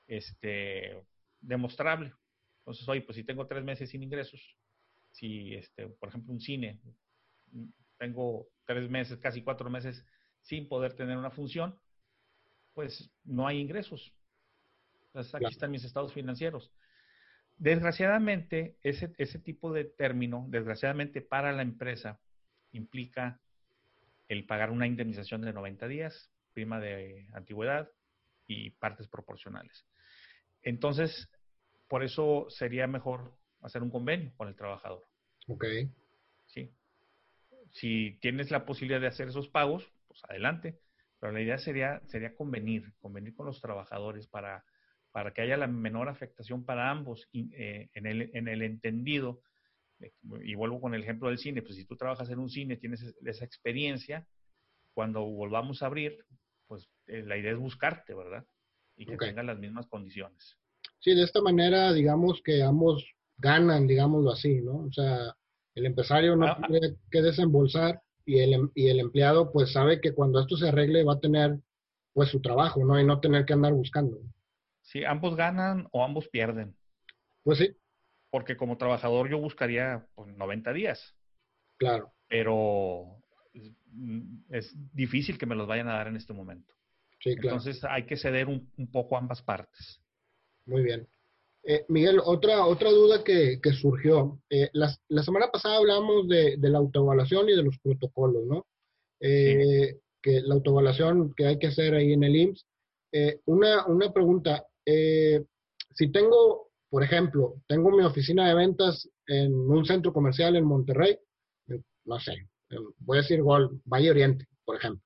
este, 0.07 1.03
demostrable. 1.41 2.13
Entonces, 2.59 2.87
oye, 2.87 3.01
pues 3.01 3.15
si 3.15 3.23
tengo 3.23 3.47
tres 3.47 3.63
meses 3.63 3.89
sin 3.89 4.03
ingresos, 4.03 4.55
si, 5.11 5.55
este, 5.55 5.87
por 5.87 6.09
ejemplo, 6.09 6.31
un 6.31 6.39
cine, 6.39 6.79
tengo 7.97 8.47
tres 8.65 8.87
meses, 8.87 9.17
casi 9.17 9.41
cuatro 9.41 9.67
meses 9.71 10.05
sin 10.41 10.67
poder 10.67 10.93
tener 10.93 11.17
una 11.17 11.31
función, 11.31 11.77
pues 12.73 13.11
no 13.23 13.47
hay 13.47 13.59
ingresos. 13.59 14.13
Entonces, 15.07 15.35
aquí 15.35 15.45
están 15.45 15.71
mis 15.71 15.83
estados 15.83 16.13
financieros. 16.13 16.71
Desgraciadamente, 17.57 18.77
ese, 18.83 19.13
ese 19.17 19.39
tipo 19.39 19.73
de 19.73 19.83
término, 19.83 20.45
desgraciadamente 20.49 21.21
para 21.21 21.51
la 21.51 21.61
empresa, 21.61 22.19
implica 22.71 23.39
el 24.27 24.45
pagar 24.45 24.71
una 24.71 24.87
indemnización 24.87 25.41
de 25.41 25.51
90 25.51 25.87
días, 25.87 26.31
prima 26.53 26.79
de 26.79 27.27
antigüedad 27.33 27.89
y 28.47 28.69
partes 28.71 29.07
proporcionales. 29.07 29.85
Entonces, 30.61 31.29
por 31.87 32.03
eso 32.03 32.45
sería 32.49 32.87
mejor 32.87 33.33
hacer 33.61 33.81
un 33.81 33.89
convenio 33.89 34.31
con 34.37 34.47
el 34.47 34.55
trabajador. 34.55 35.05
Ok. 35.47 35.65
Sí. 36.45 36.71
Si 37.71 38.17
tienes 38.21 38.51
la 38.51 38.65
posibilidad 38.65 39.01
de 39.01 39.07
hacer 39.07 39.27
esos 39.27 39.47
pagos, 39.49 39.91
pues 40.09 40.19
adelante. 40.27 40.79
Pero 41.19 41.31
la 41.31 41.41
idea 41.41 41.57
sería, 41.57 42.01
sería 42.07 42.35
convenir, 42.35 42.93
convenir 42.99 43.33
con 43.35 43.45
los 43.45 43.61
trabajadores 43.61 44.27
para, 44.27 44.65
para 45.11 45.31
que 45.31 45.41
haya 45.41 45.55
la 45.55 45.67
menor 45.67 46.09
afectación 46.09 46.65
para 46.65 46.89
ambos 46.89 47.29
eh, 47.33 47.89
en, 47.93 48.05
el, 48.05 48.29
en 48.33 48.47
el 48.49 48.61
entendido. 48.63 49.41
Y 50.43 50.55
vuelvo 50.55 50.81
con 50.81 50.93
el 50.93 51.03
ejemplo 51.03 51.27
del 51.29 51.37
cine, 51.37 51.61
pues 51.61 51.75
si 51.75 51.85
tú 51.85 51.95
trabajas 51.95 52.29
en 52.29 52.39
un 52.39 52.49
cine, 52.49 52.77
tienes 52.77 53.03
esa 53.25 53.45
experiencia, 53.45 54.25
cuando 54.93 55.23
volvamos 55.25 55.83
a 55.83 55.87
abrir, 55.87 56.25
pues 56.67 56.89
eh, 57.07 57.21
la 57.23 57.37
idea 57.37 57.51
es 57.51 57.57
buscarte, 57.57 58.13
¿verdad? 58.13 58.45
Y 58.95 59.05
que 59.05 59.17
tengan 59.17 59.47
las 59.47 59.59
mismas 59.59 59.87
condiciones. 59.87 60.57
Sí, 60.99 61.15
de 61.15 61.23
esta 61.23 61.41
manera, 61.41 61.93
digamos 61.93 62.41
que 62.43 62.63
ambos 62.63 63.05
ganan, 63.37 63.87
digámoslo 63.87 64.31
así, 64.31 64.61
¿no? 64.61 64.85
O 64.85 64.91
sea, 64.91 65.35
el 65.75 65.85
empresario 65.85 66.35
no 66.35 66.47
ah, 66.47 66.57
ah. 66.61 66.67
tiene 66.67 66.95
que 67.09 67.21
desembolsar 67.21 68.01
y 68.29 68.41
el, 68.41 68.53
em, 68.53 68.71
y 68.75 68.89
el 68.89 68.99
empleado 68.99 69.51
pues 69.51 69.71
sabe 69.71 69.99
que 69.99 70.13
cuando 70.13 70.39
esto 70.39 70.55
se 70.55 70.67
arregle 70.67 71.03
va 71.03 71.13
a 71.13 71.19
tener 71.19 71.57
pues 72.13 72.29
su 72.29 72.39
trabajo, 72.41 72.85
¿no? 72.85 72.99
Y 72.99 73.03
no 73.03 73.19
tener 73.19 73.43
que 73.43 73.53
andar 73.53 73.73
buscando. 73.73 74.19
Sí, 74.83 75.03
ambos 75.03 75.35
ganan 75.35 75.87
o 75.91 76.03
ambos 76.03 76.27
pierden. 76.27 76.75
Pues 77.41 77.57
sí. 77.57 77.75
Porque 78.29 78.55
como 78.55 78.77
trabajador 78.77 79.31
yo 79.31 79.39
buscaría 79.39 80.05
pues, 80.13 80.35
90 80.37 80.73
días. 80.73 81.15
Claro. 81.77 82.13
Pero 82.27 83.19
es 84.51 84.75
difícil 84.93 85.39
que 85.39 85.47
me 85.47 85.55
los 85.55 85.67
vayan 85.67 85.87
a 85.87 85.93
dar 85.93 86.07
en 86.07 86.15
este 86.15 86.33
momento. 86.33 86.71
Sí, 87.21 87.35
claro. 87.35 87.57
Entonces 87.57 87.83
hay 87.83 88.05
que 88.05 88.15
ceder 88.15 88.47
un, 88.47 88.71
un 88.77 88.91
poco 88.91 89.17
ambas 89.17 89.41
partes. 89.41 90.03
Muy 90.67 90.83
bien. 90.83 91.07
Eh, 91.63 91.85
Miguel, 91.89 92.19
otra, 92.23 92.65
otra 92.65 92.89
duda 92.89 93.23
que, 93.23 93.59
surgió. 93.73 94.39
Eh, 94.49 94.69
la, 94.73 95.23
semana 95.23 95.47
pasada 95.51 95.77
hablamos 95.77 96.27
de, 96.27 96.57
la 96.61 96.77
autoevaluación 96.77 97.49
y 97.49 97.55
de 97.55 97.63
los 97.63 97.77
protocolos, 97.79 98.43
¿no? 98.45 98.65
Eh, 99.19 99.99
que 100.21 100.41
la 100.41 100.55
autoevaluación 100.55 101.33
que 101.35 101.45
hay 101.45 101.59
que 101.59 101.67
hacer 101.67 101.93
ahí 101.93 102.13
en 102.13 102.23
el 102.23 102.35
IMSS. 102.35 102.65
una, 103.45 103.85
una 103.87 104.11
pregunta. 104.11 104.65
si 104.85 106.11
tengo, 106.11 106.69
por 106.89 107.03
ejemplo, 107.03 107.55
tengo 107.67 107.91
mi 107.91 108.03
oficina 108.03 108.47
de 108.47 108.55
ventas 108.55 109.09
en 109.27 109.53
un 109.53 109.85
centro 109.85 110.13
comercial 110.13 110.55
en 110.55 110.65
Monterrey, 110.65 111.17
no 112.05 112.19
sé, 112.19 112.47
voy 112.99 113.19
a 113.19 113.21
decir 113.21 113.41
Gol, 113.43 113.81
Valle 113.85 114.11
Oriente, 114.11 114.45
por 114.65 114.77
ejemplo. 114.77 115.03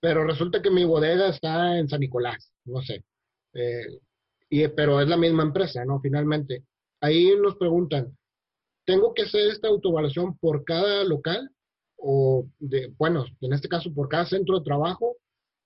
Pero 0.00 0.24
resulta 0.24 0.60
que 0.60 0.70
mi 0.70 0.84
bodega 0.84 1.28
está 1.28 1.78
en 1.78 1.88
San 1.88 2.00
Nicolás, 2.00 2.52
no 2.64 2.82
sé 2.82 3.04
pero 4.76 5.00
es 5.00 5.08
la 5.08 5.16
misma 5.16 5.42
empresa, 5.42 5.84
¿no? 5.84 6.00
Finalmente. 6.00 6.64
Ahí 7.00 7.34
nos 7.40 7.56
preguntan, 7.56 8.16
¿tengo 8.84 9.14
que 9.14 9.22
hacer 9.22 9.50
esta 9.50 9.68
autoevaluación 9.68 10.36
por 10.38 10.64
cada 10.64 11.04
local? 11.04 11.50
O, 11.96 12.46
de, 12.58 12.92
bueno, 12.98 13.24
en 13.40 13.52
este 13.52 13.68
caso, 13.68 13.92
por 13.94 14.08
cada 14.08 14.26
centro 14.26 14.58
de 14.58 14.64
trabajo. 14.64 15.16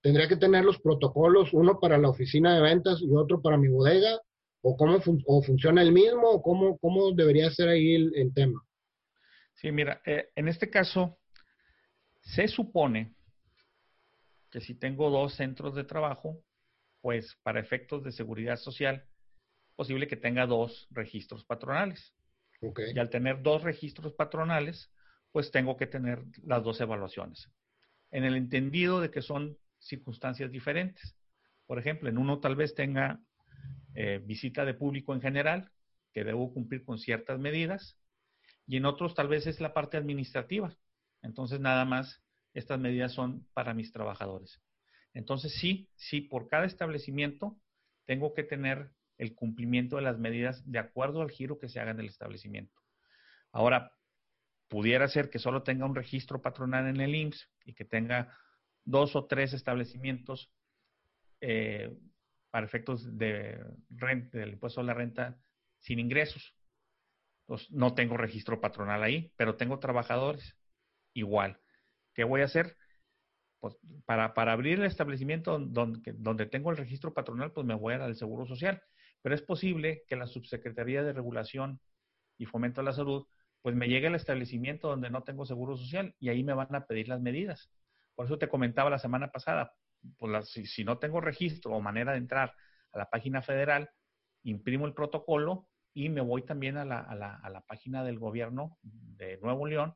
¿Tendría 0.02 0.28
que 0.28 0.36
tener 0.36 0.64
los 0.64 0.78
protocolos, 0.78 1.52
uno 1.52 1.80
para 1.80 1.98
la 1.98 2.08
oficina 2.08 2.54
de 2.54 2.62
ventas 2.62 3.00
y 3.00 3.12
otro 3.12 3.42
para 3.42 3.56
mi 3.56 3.66
bodega? 3.66 4.20
¿O 4.62 4.76
cómo 4.76 4.98
o 5.26 5.42
funciona 5.42 5.82
el 5.82 5.90
mismo? 5.90 6.28
¿O 6.30 6.42
cómo, 6.42 6.78
cómo 6.78 7.10
debería 7.12 7.50
ser 7.50 7.68
ahí 7.68 7.94
el, 7.94 8.32
tema? 8.32 8.62
Sí, 9.54 9.72
mira, 9.72 10.00
eh, 10.06 10.28
en 10.36 10.46
este 10.46 10.70
caso, 10.70 11.18
se 12.20 12.46
supone 12.46 13.16
que 14.50 14.60
si 14.60 14.74
tengo 14.74 15.10
dos 15.10 15.34
centros 15.34 15.74
de 15.74 15.82
trabajo, 15.82 16.40
pues 17.06 17.38
para 17.44 17.60
efectos 17.60 18.02
de 18.02 18.10
seguridad 18.10 18.56
social, 18.56 19.04
posible 19.76 20.08
que 20.08 20.16
tenga 20.16 20.44
dos 20.44 20.88
registros 20.90 21.44
patronales. 21.44 22.16
Y 22.60 22.98
al 22.98 23.10
tener 23.10 23.42
dos 23.42 23.62
registros 23.62 24.12
patronales, 24.14 24.92
pues 25.30 25.52
tengo 25.52 25.76
que 25.76 25.86
tener 25.86 26.24
las 26.42 26.64
dos 26.64 26.80
evaluaciones. 26.80 27.48
En 28.10 28.24
el 28.24 28.34
entendido 28.34 29.00
de 29.00 29.12
que 29.12 29.22
son 29.22 29.56
circunstancias 29.78 30.50
diferentes. 30.50 31.14
Por 31.66 31.78
ejemplo, 31.78 32.08
en 32.08 32.18
uno 32.18 32.40
tal 32.40 32.56
vez 32.56 32.74
tenga 32.74 33.20
eh, 33.94 34.20
visita 34.24 34.64
de 34.64 34.74
público 34.74 35.14
en 35.14 35.20
general, 35.20 35.70
que 36.12 36.24
debo 36.24 36.52
cumplir 36.52 36.84
con 36.84 36.98
ciertas 36.98 37.38
medidas, 37.38 37.96
y 38.66 38.78
en 38.78 38.84
otros 38.84 39.14
tal 39.14 39.28
vez 39.28 39.46
es 39.46 39.60
la 39.60 39.72
parte 39.72 39.96
administrativa. 39.96 40.76
Entonces, 41.22 41.60
nada 41.60 41.84
más, 41.84 42.20
estas 42.52 42.80
medidas 42.80 43.12
son 43.12 43.46
para 43.54 43.74
mis 43.74 43.92
trabajadores. 43.92 44.60
Entonces, 45.16 45.54
sí, 45.54 45.88
sí, 45.96 46.20
por 46.20 46.46
cada 46.46 46.66
establecimiento 46.66 47.58
tengo 48.04 48.34
que 48.34 48.42
tener 48.42 48.90
el 49.16 49.34
cumplimiento 49.34 49.96
de 49.96 50.02
las 50.02 50.18
medidas 50.18 50.62
de 50.70 50.78
acuerdo 50.78 51.22
al 51.22 51.30
giro 51.30 51.58
que 51.58 51.70
se 51.70 51.80
haga 51.80 51.92
en 51.92 52.00
el 52.00 52.08
establecimiento. 52.08 52.78
Ahora, 53.50 53.92
pudiera 54.68 55.08
ser 55.08 55.30
que 55.30 55.38
solo 55.38 55.62
tenga 55.62 55.86
un 55.86 55.94
registro 55.94 56.42
patronal 56.42 56.86
en 56.86 57.00
el 57.00 57.14
IMSS 57.14 57.48
y 57.64 57.72
que 57.72 57.86
tenga 57.86 58.36
dos 58.84 59.16
o 59.16 59.24
tres 59.24 59.54
establecimientos 59.54 60.52
eh, 61.40 61.96
para 62.50 62.66
efectos 62.66 63.16
de 63.16 63.58
renta, 63.88 64.36
del 64.36 64.50
impuesto 64.50 64.82
a 64.82 64.84
la 64.84 64.92
renta 64.92 65.38
sin 65.78 65.98
ingresos. 65.98 66.54
No 67.70 67.94
tengo 67.94 68.18
registro 68.18 68.60
patronal 68.60 69.02
ahí, 69.02 69.32
pero 69.36 69.56
tengo 69.56 69.78
trabajadores 69.78 70.58
igual. 71.14 71.58
¿Qué 72.12 72.24
voy 72.24 72.42
a 72.42 72.46
hacer? 72.46 72.76
Pues 73.60 73.76
para, 74.04 74.34
para 74.34 74.52
abrir 74.52 74.78
el 74.78 74.86
establecimiento 74.86 75.58
donde, 75.58 76.12
donde 76.14 76.46
tengo 76.46 76.70
el 76.70 76.76
registro 76.76 77.14
patronal, 77.14 77.52
pues 77.52 77.66
me 77.66 77.74
voy 77.74 77.94
a 77.94 78.04
al 78.04 78.16
Seguro 78.16 78.46
Social. 78.46 78.82
Pero 79.22 79.34
es 79.34 79.42
posible 79.42 80.04
que 80.06 80.16
la 80.16 80.26
Subsecretaría 80.26 81.02
de 81.02 81.12
Regulación 81.12 81.80
y 82.38 82.46
Fomento 82.46 82.80
a 82.80 82.84
la 82.84 82.92
Salud, 82.92 83.26
pues 83.62 83.74
me 83.74 83.88
llegue 83.88 84.06
al 84.06 84.14
establecimiento 84.14 84.88
donde 84.88 85.10
no 85.10 85.24
tengo 85.24 85.44
seguro 85.44 85.76
social 85.76 86.14
y 86.20 86.28
ahí 86.28 86.44
me 86.44 86.54
van 86.54 86.72
a 86.74 86.86
pedir 86.86 87.08
las 87.08 87.20
medidas. 87.20 87.68
Por 88.14 88.26
eso 88.26 88.38
te 88.38 88.48
comentaba 88.48 88.90
la 88.90 89.00
semana 89.00 89.32
pasada, 89.32 89.72
pues 90.18 90.50
si, 90.50 90.84
no 90.84 90.98
tengo 90.98 91.20
registro 91.20 91.72
o 91.72 91.80
manera 91.80 92.12
de 92.12 92.18
entrar 92.18 92.54
a 92.92 92.98
la 92.98 93.10
página 93.10 93.42
federal, 93.42 93.90
imprimo 94.44 94.86
el 94.86 94.94
protocolo 94.94 95.68
y 95.92 96.08
me 96.08 96.20
voy 96.20 96.44
también 96.44 96.76
a 96.76 96.84
la, 96.84 97.00
a 97.00 97.14
la, 97.16 97.34
a 97.34 97.50
la 97.50 97.62
página 97.62 98.04
del 98.04 98.20
gobierno 98.20 98.78
de 98.82 99.38
Nuevo 99.38 99.66
León 99.66 99.94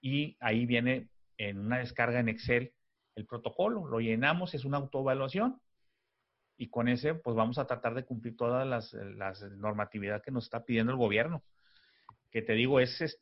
y 0.00 0.36
ahí 0.38 0.66
viene 0.66 1.08
en 1.38 1.58
una 1.58 1.78
descarga 1.78 2.20
en 2.20 2.28
Excel 2.28 2.72
el 3.18 3.26
protocolo. 3.26 3.86
Lo 3.86 4.00
llenamos, 4.00 4.54
es 4.54 4.64
una 4.64 4.78
autoevaluación 4.78 5.60
y 6.56 6.68
con 6.68 6.88
ese 6.88 7.14
pues 7.14 7.36
vamos 7.36 7.58
a 7.58 7.66
tratar 7.66 7.94
de 7.94 8.04
cumplir 8.04 8.36
todas 8.36 8.66
las, 8.66 8.92
las 8.92 9.42
normatividad 9.42 10.22
que 10.22 10.30
nos 10.30 10.44
está 10.44 10.64
pidiendo 10.64 10.92
el 10.92 10.98
gobierno. 10.98 11.42
Que 12.30 12.42
te 12.42 12.54
digo, 12.54 12.80
es, 12.80 13.20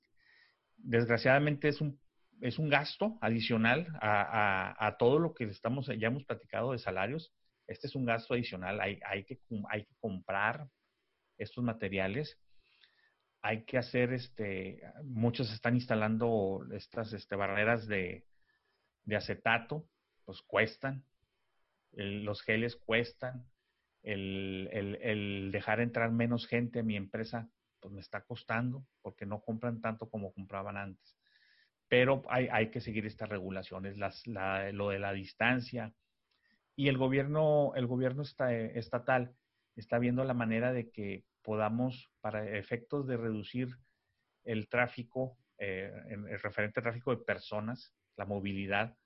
desgraciadamente 0.76 1.69
es 1.69 1.81
un, 1.81 2.00
es 2.41 2.59
un 2.59 2.69
gasto 2.69 3.19
adicional 3.21 3.87
a, 4.00 4.87
a, 4.87 4.97
todo 4.97 5.19
lo 5.19 5.33
que 5.35 5.45
estamos, 5.45 5.87
ya 5.87 6.09
hemos 6.09 6.25
platicado 6.25 6.73
de 6.73 6.79
salarios. 6.79 7.33
Este 7.67 7.87
es 7.87 7.95
un 7.95 8.05
gasto 8.05 8.35
adicional, 8.35 8.81
hay, 8.81 9.00
hay, 9.05 9.25
que, 9.25 9.41
hay 9.71 9.85
que 9.85 9.95
comprar 10.00 10.69
estos 11.38 11.65
materiales. 11.65 12.38
Hay 13.43 13.65
que 13.65 13.79
hacer, 13.79 14.12
este, 14.12 14.81
muchos 15.05 15.53
están 15.53 15.75
instalando 15.76 16.67
estas 16.73 17.12
este, 17.12 17.37
barreras 17.37 17.87
de, 17.87 18.25
de 19.07 19.17
acetato, 19.17 19.89
pues 20.25 20.43
cuestan, 20.43 21.05
los 21.93 22.43
geles 22.43 22.77
cuestan, 22.77 23.47
el, 24.03 25.49
dejar 25.51 25.81
entrar 25.81 26.13
menos 26.13 26.47
gente 26.47 26.81
a 26.81 26.85
mi 26.85 26.97
empresa, 26.97 27.49
pues 27.81 27.93
me 27.93 28.01
está 28.01 28.23
costando 28.23 28.85
porque 29.03 29.27
no 29.27 29.41
compran 29.41 29.81
tanto 29.81 30.11
como 30.11 30.33
compraban 30.33 30.76
antes. 30.76 31.17
Pero 31.89 32.25
hay, 32.28 32.71
que 32.71 32.80
seguir 32.80 33.07
estas 33.07 33.28
regulaciones, 33.28 33.97
lo 33.97 34.89
de 34.91 34.99
la 34.99 35.13
distancia. 35.13 35.95
Y 36.75 36.89
el 36.89 36.99
gobierno, 36.99 37.73
el 37.76 37.87
gobierno 37.87 38.23
estatal 38.23 39.35
está 39.76 39.99
viendo 39.99 40.25
la 40.25 40.35
manera 40.35 40.73
de 40.73 40.91
que 40.91 41.25
podamos, 41.43 42.11
para 42.21 42.45
efectos 42.59 43.07
de 43.07 43.17
reducir 43.17 43.69
el 44.45 44.69
tráfico, 44.69 45.39
eh, 45.59 45.93
el 46.09 46.41
referente 46.41 46.83
tráfico 46.83 47.13
de 47.13 47.23
personas, 47.25 47.95
la 48.17 48.25
movilidad, 48.25 48.97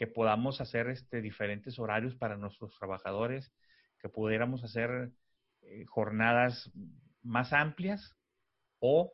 que 0.00 0.06
podamos 0.06 0.62
hacer 0.62 0.88
este, 0.88 1.20
diferentes 1.20 1.78
horarios 1.78 2.16
para 2.16 2.38
nuestros 2.38 2.74
trabajadores, 2.78 3.52
que 3.98 4.08
pudiéramos 4.08 4.64
hacer 4.64 5.10
eh, 5.60 5.84
jornadas 5.84 6.72
más 7.20 7.52
amplias 7.52 8.16
o 8.78 9.12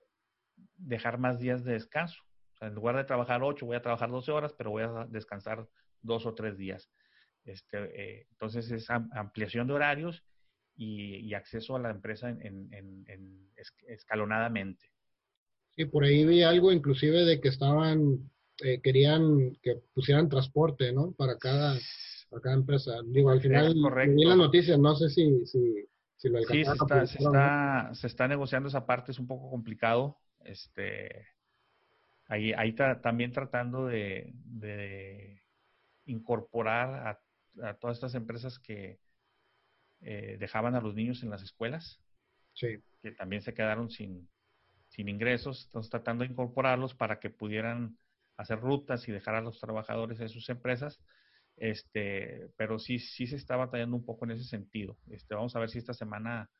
dejar 0.76 1.18
más 1.18 1.40
días 1.40 1.64
de 1.64 1.72
descanso. 1.72 2.22
en 2.60 2.72
lugar 2.72 2.94
de 2.94 3.02
trabajar 3.02 3.42
ocho, 3.42 3.66
voy 3.66 3.74
a 3.74 3.82
trabajar 3.82 4.12
12 4.12 4.30
horas, 4.30 4.54
pero 4.56 4.70
voy 4.70 4.84
a 4.84 5.08
descansar 5.08 5.68
dos 6.02 6.24
o 6.24 6.34
tres 6.34 6.56
días. 6.56 6.88
Este, 7.44 7.78
eh, 7.78 8.26
entonces 8.30 8.70
es 8.70 8.88
ampliación 8.88 9.66
de 9.66 9.74
horarios 9.74 10.24
y, 10.76 11.34
acceso 11.34 11.74
a 11.74 11.80
la 11.80 11.90
empresa 11.90 12.30
en, 12.30 13.50
escalonadamente. 13.88 14.86
Sí, 15.74 15.86
por 15.86 16.04
ahí 16.04 16.24
vi 16.24 16.44
algo 16.44 16.70
inclusive 16.70 17.24
de 17.24 17.40
que 17.40 17.48
estaban 17.48 18.30
eh, 18.62 18.80
querían 18.80 19.56
que 19.62 19.76
pusieran 19.94 20.28
transporte, 20.28 20.92
¿no? 20.92 21.12
Para 21.12 21.36
cada, 21.38 21.78
para 22.30 22.42
cada 22.42 22.54
empresa. 22.54 22.92
Digo, 23.06 23.30
al 23.30 23.40
final, 23.40 23.74
vi 24.14 24.24
las 24.24 24.36
noticias, 24.36 24.78
no 24.78 24.94
sé 24.94 25.10
si, 25.10 25.46
si, 25.46 25.88
si 26.16 26.28
lo 26.28 26.40
Sí, 26.40 26.64
se 26.64 26.72
está, 26.72 27.06
se, 27.06 27.18
está, 27.18 27.90
se 27.94 28.06
está 28.06 28.28
negociando 28.28 28.68
esa 28.68 28.86
parte, 28.86 29.12
es 29.12 29.18
un 29.18 29.26
poco 29.26 29.50
complicado. 29.50 30.18
Este, 30.44 31.26
ahí, 32.28 32.52
ahí 32.52 32.74
también 33.02 33.32
tratando 33.32 33.86
de, 33.86 34.32
de 34.44 35.42
incorporar 36.06 37.20
a, 37.60 37.68
a, 37.68 37.74
todas 37.74 37.96
estas 37.96 38.14
empresas 38.14 38.58
que 38.58 39.00
eh, 40.00 40.36
dejaban 40.38 40.74
a 40.74 40.80
los 40.80 40.94
niños 40.94 41.22
en 41.22 41.30
las 41.30 41.42
escuelas, 41.42 42.00
sí. 42.54 42.78
que 43.02 43.12
también 43.12 43.42
se 43.42 43.54
quedaron 43.54 43.90
sin, 43.90 44.28
sin 44.88 45.08
ingresos, 45.08 45.66
estamos 45.66 45.90
tratando 45.90 46.24
de 46.24 46.30
incorporarlos 46.30 46.94
para 46.94 47.18
que 47.18 47.30
pudieran 47.30 47.98
hacer 48.36 48.60
rutas 48.60 49.08
y 49.08 49.12
dejar 49.12 49.34
a 49.34 49.40
los 49.40 49.58
trabajadores 49.60 50.20
en 50.20 50.28
sus 50.28 50.48
empresas. 50.48 51.00
Este, 51.56 52.48
pero 52.56 52.78
sí, 52.78 52.98
sí 52.98 53.26
se 53.26 53.36
está 53.36 53.56
batallando 53.56 53.96
un 53.96 54.04
poco 54.04 54.24
en 54.24 54.32
ese 54.32 54.44
sentido. 54.44 54.98
Este, 55.10 55.34
vamos 55.34 55.56
a 55.56 55.60
ver 55.60 55.70
si 55.70 55.78
esta 55.78 55.94
semana 55.94 56.50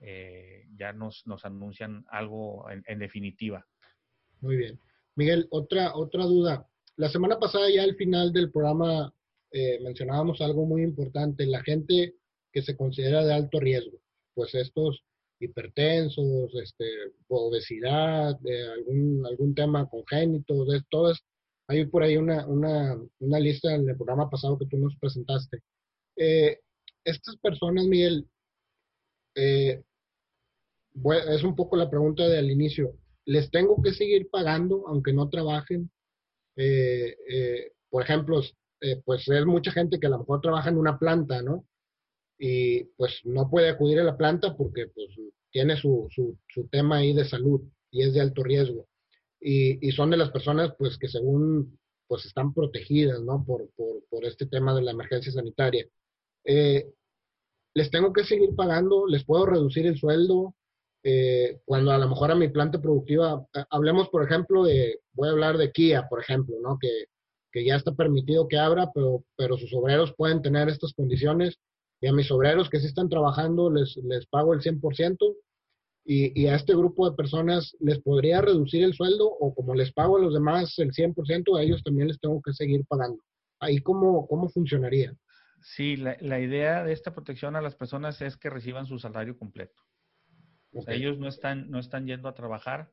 eh, 0.00 0.66
ya 0.76 0.92
nos, 0.92 1.26
nos 1.26 1.44
anuncian 1.44 2.04
algo 2.10 2.66
en, 2.70 2.98
definitiva. 2.98 3.64
Muy 4.40 4.56
bien. 4.56 4.80
Miguel, 5.14 5.46
otra, 5.50 5.94
otra 5.94 6.24
duda. 6.24 6.66
La 6.96 7.08
semana 7.08 7.38
pasada 7.38 7.70
ya 7.70 7.84
al 7.84 7.94
final 7.94 8.32
del 8.32 8.50
programa 8.50 9.14
eh, 9.52 9.78
mencionábamos 9.82 10.40
algo 10.40 10.66
muy 10.66 10.82
importante, 10.82 11.46
la 11.46 11.62
gente 11.62 12.16
que 12.50 12.62
se 12.62 12.76
considera 12.76 13.24
de 13.24 13.32
alto 13.32 13.60
riesgo, 13.60 13.98
pues 14.34 14.54
estos 14.54 15.04
hipertensos, 15.44 16.54
este, 16.62 16.86
obesidad, 17.28 18.38
algún, 18.74 19.24
algún 19.26 19.54
tema 19.54 19.88
congénito, 19.88 20.64
de 20.64 20.82
todas. 20.88 21.20
Hay 21.68 21.86
por 21.86 22.02
ahí 22.02 22.16
una, 22.16 22.46
una, 22.46 22.98
una, 23.20 23.38
lista 23.40 23.74
en 23.74 23.88
el 23.88 23.96
programa 23.96 24.28
pasado 24.30 24.58
que 24.58 24.66
tú 24.66 24.78
nos 24.78 24.96
presentaste. 24.98 25.60
Eh, 26.16 26.60
estas 27.04 27.36
personas, 27.36 27.86
Miguel, 27.86 28.28
eh, 29.34 29.82
es 31.30 31.42
un 31.42 31.56
poco 31.56 31.76
la 31.76 31.90
pregunta 31.90 32.28
del 32.28 32.50
inicio. 32.50 32.94
¿Les 33.24 33.50
tengo 33.50 33.80
que 33.82 33.92
seguir 33.92 34.28
pagando 34.30 34.86
aunque 34.88 35.12
no 35.12 35.28
trabajen? 35.28 35.90
Eh, 36.56 37.72
por 37.88 38.02
ejemplo, 38.02 38.42
pues 39.04 39.28
es 39.28 39.46
mucha 39.46 39.72
gente 39.72 39.98
que 39.98 40.06
a 40.06 40.10
lo 40.10 40.18
mejor 40.18 40.40
trabaja 40.40 40.68
en 40.68 40.78
una 40.78 40.98
planta, 40.98 41.42
¿no? 41.42 41.64
Y 42.38 42.84
pues 42.96 43.20
no 43.24 43.48
puede 43.48 43.68
acudir 43.68 44.00
a 44.00 44.04
la 44.04 44.16
planta 44.16 44.56
porque 44.56 44.86
pues 44.88 45.08
tiene 45.50 45.76
su, 45.76 46.08
su, 46.10 46.38
su 46.48 46.66
tema 46.68 46.96
ahí 46.96 47.12
de 47.12 47.24
salud 47.24 47.60
y 47.90 48.02
es 48.02 48.14
de 48.14 48.20
alto 48.20 48.42
riesgo. 48.42 48.86
Y, 49.40 49.86
y, 49.86 49.92
son 49.92 50.10
de 50.10 50.16
las 50.16 50.30
personas 50.30 50.72
pues 50.78 50.96
que 50.98 51.08
según 51.08 51.78
pues 52.06 52.26
están 52.26 52.52
protegidas, 52.52 53.20
¿no? 53.22 53.44
Por, 53.44 53.70
por, 53.76 54.04
por 54.08 54.24
este 54.24 54.46
tema 54.46 54.74
de 54.74 54.82
la 54.82 54.92
emergencia 54.92 55.32
sanitaria. 55.32 55.86
Eh, 56.44 56.86
les 57.74 57.90
tengo 57.90 58.12
que 58.12 58.24
seguir 58.24 58.54
pagando, 58.54 59.06
les 59.06 59.24
puedo 59.24 59.46
reducir 59.46 59.86
el 59.86 59.98
sueldo, 59.98 60.54
eh, 61.04 61.60
cuando 61.64 61.90
a 61.90 61.98
lo 61.98 62.08
mejor 62.08 62.30
a 62.30 62.36
mi 62.36 62.48
planta 62.48 62.80
productiva, 62.80 63.44
hablemos 63.70 64.08
por 64.08 64.22
ejemplo 64.22 64.62
de, 64.62 65.00
voy 65.14 65.28
a 65.28 65.32
hablar 65.32 65.58
de 65.58 65.72
Kia, 65.72 66.06
por 66.08 66.20
ejemplo, 66.20 66.56
¿no? 66.62 66.78
Que, 66.78 67.06
que 67.50 67.64
ya 67.64 67.76
está 67.76 67.92
permitido 67.92 68.46
que 68.46 68.58
abra, 68.58 68.90
pero, 68.94 69.24
pero 69.36 69.56
sus 69.56 69.72
obreros 69.74 70.14
pueden 70.16 70.42
tener 70.42 70.68
estas 70.68 70.92
condiciones 70.92 71.58
y 72.02 72.08
a 72.08 72.12
mis 72.12 72.30
obreros 72.30 72.68
que 72.68 72.80
sí 72.80 72.86
están 72.86 73.08
trabajando 73.08 73.70
les, 73.70 73.96
les 73.96 74.26
pago 74.26 74.52
el 74.52 74.60
100% 74.60 75.36
y, 76.04 76.42
y 76.42 76.48
a 76.48 76.56
este 76.56 76.74
grupo 76.74 77.08
de 77.08 77.16
personas 77.16 77.76
les 77.78 78.00
podría 78.00 78.42
reducir 78.42 78.82
el 78.82 78.92
sueldo 78.92 79.30
o 79.30 79.54
como 79.54 79.74
les 79.74 79.92
pago 79.92 80.18
a 80.18 80.20
los 80.20 80.34
demás 80.34 80.76
el 80.78 80.90
100%, 80.90 81.56
a 81.56 81.62
ellos 81.62 81.82
también 81.84 82.08
les 82.08 82.18
tengo 82.18 82.42
que 82.42 82.52
seguir 82.52 82.84
pagando. 82.86 83.22
Ahí 83.60 83.78
cómo, 83.78 84.26
cómo 84.26 84.48
funcionaría. 84.48 85.14
Sí, 85.60 85.96
la, 85.96 86.40
idea 86.40 86.82
de 86.82 86.92
esta 86.92 87.14
protección 87.14 87.54
a 87.54 87.60
las 87.60 87.76
personas 87.76 88.20
es 88.20 88.36
que 88.36 88.50
reciban 88.50 88.86
su 88.86 88.98
salario 88.98 89.38
completo. 89.38 89.80
O 90.72 90.82
sea, 90.82 90.94
ellos 90.94 91.18
no 91.18 91.28
están, 91.28 91.70
no 91.70 91.78
están 91.78 92.04
yendo 92.04 92.28
a 92.28 92.34
trabajar 92.34 92.90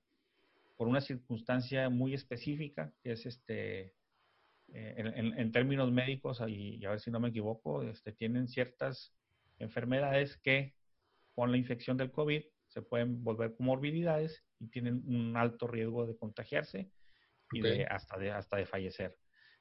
por 0.78 0.88
una 0.88 1.02
circunstancia 1.02 1.90
muy 1.90 2.14
específica, 2.14 2.94
que 3.02 3.14
es 3.14 3.26
este, 3.26 3.96
eh, 4.74 4.96
en, 4.98 5.52
términos 5.52 5.92
médicos, 5.92 6.42
y, 6.48 6.84
a 6.86 6.92
ver 6.92 7.00
si 7.00 7.12
no 7.12 7.20
me 7.20 7.30
equivoco, 7.30 7.84
este, 7.84 8.12
tienen 8.12 8.48
ciertas 8.48 9.14
enfermedades 9.58 10.38
que 10.38 10.76
con 11.34 11.52
la 11.52 11.58
infección 11.58 11.98
del 11.98 12.12
COVID 12.12 12.44
se 12.68 12.82
pueden 12.82 13.24
volver 13.24 13.56
comorbilidades 13.56 14.44
y 14.60 14.68
tienen 14.68 15.02
un 15.06 15.36
alto 15.38 15.68
riesgo 15.68 16.06
de 16.06 16.16
contagiarse 16.16 16.92
y 17.52 17.62
de, 17.62 17.86
hasta, 17.86 18.18
de, 18.18 18.32
hasta 18.32 18.58
de 18.58 18.66
fallecer. 18.66 19.18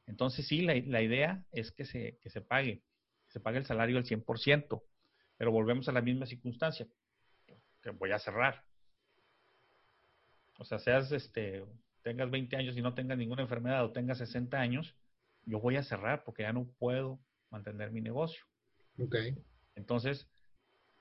Entonces, 0.07 0.47
sí, 0.47 0.61
la, 0.61 0.75
la 0.87 1.03
idea 1.03 1.45
es 1.53 1.73
que 1.73 1.85
se, 1.85 2.19
que 2.21 2.31
se 2.31 2.41
pague, 2.41 2.83
que 3.27 3.33
se 3.33 3.41
pague 3.41 3.59
el 3.59 3.67
salario 3.67 3.97
al 3.97 4.05
100%, 4.05 4.83
pero 5.37 5.53
volvemos 5.53 5.89
a 5.89 5.93
la 5.93 6.03
misma 6.03 6.27
circunstancia, 6.27 6.87
que 7.83 7.91
voy 7.91 8.11
a 8.13 8.19
cerrar. 8.19 8.65
O 10.59 10.65
sea, 10.65 10.79
seas, 10.79 11.13
este, 11.13 11.65
tengas 12.09 12.31
20 12.31 12.57
años 12.57 12.77
y 12.77 12.81
no 12.81 12.95
tengas 12.95 13.19
ninguna 13.19 13.43
enfermedad 13.43 13.85
o 13.85 13.93
tengas 13.93 14.17
60 14.19 14.59
años, 14.59 14.97
yo 15.45 15.61
voy 15.61 15.77
a 15.77 15.83
cerrar 15.83 16.25
porque 16.25 16.43
ya 16.43 16.53
no 16.55 16.67
puedo 16.79 17.19
mantener 17.51 17.91
mi 17.91 18.01
negocio. 18.01 18.43
Ok. 18.99 19.17
Entonces, 19.75 20.27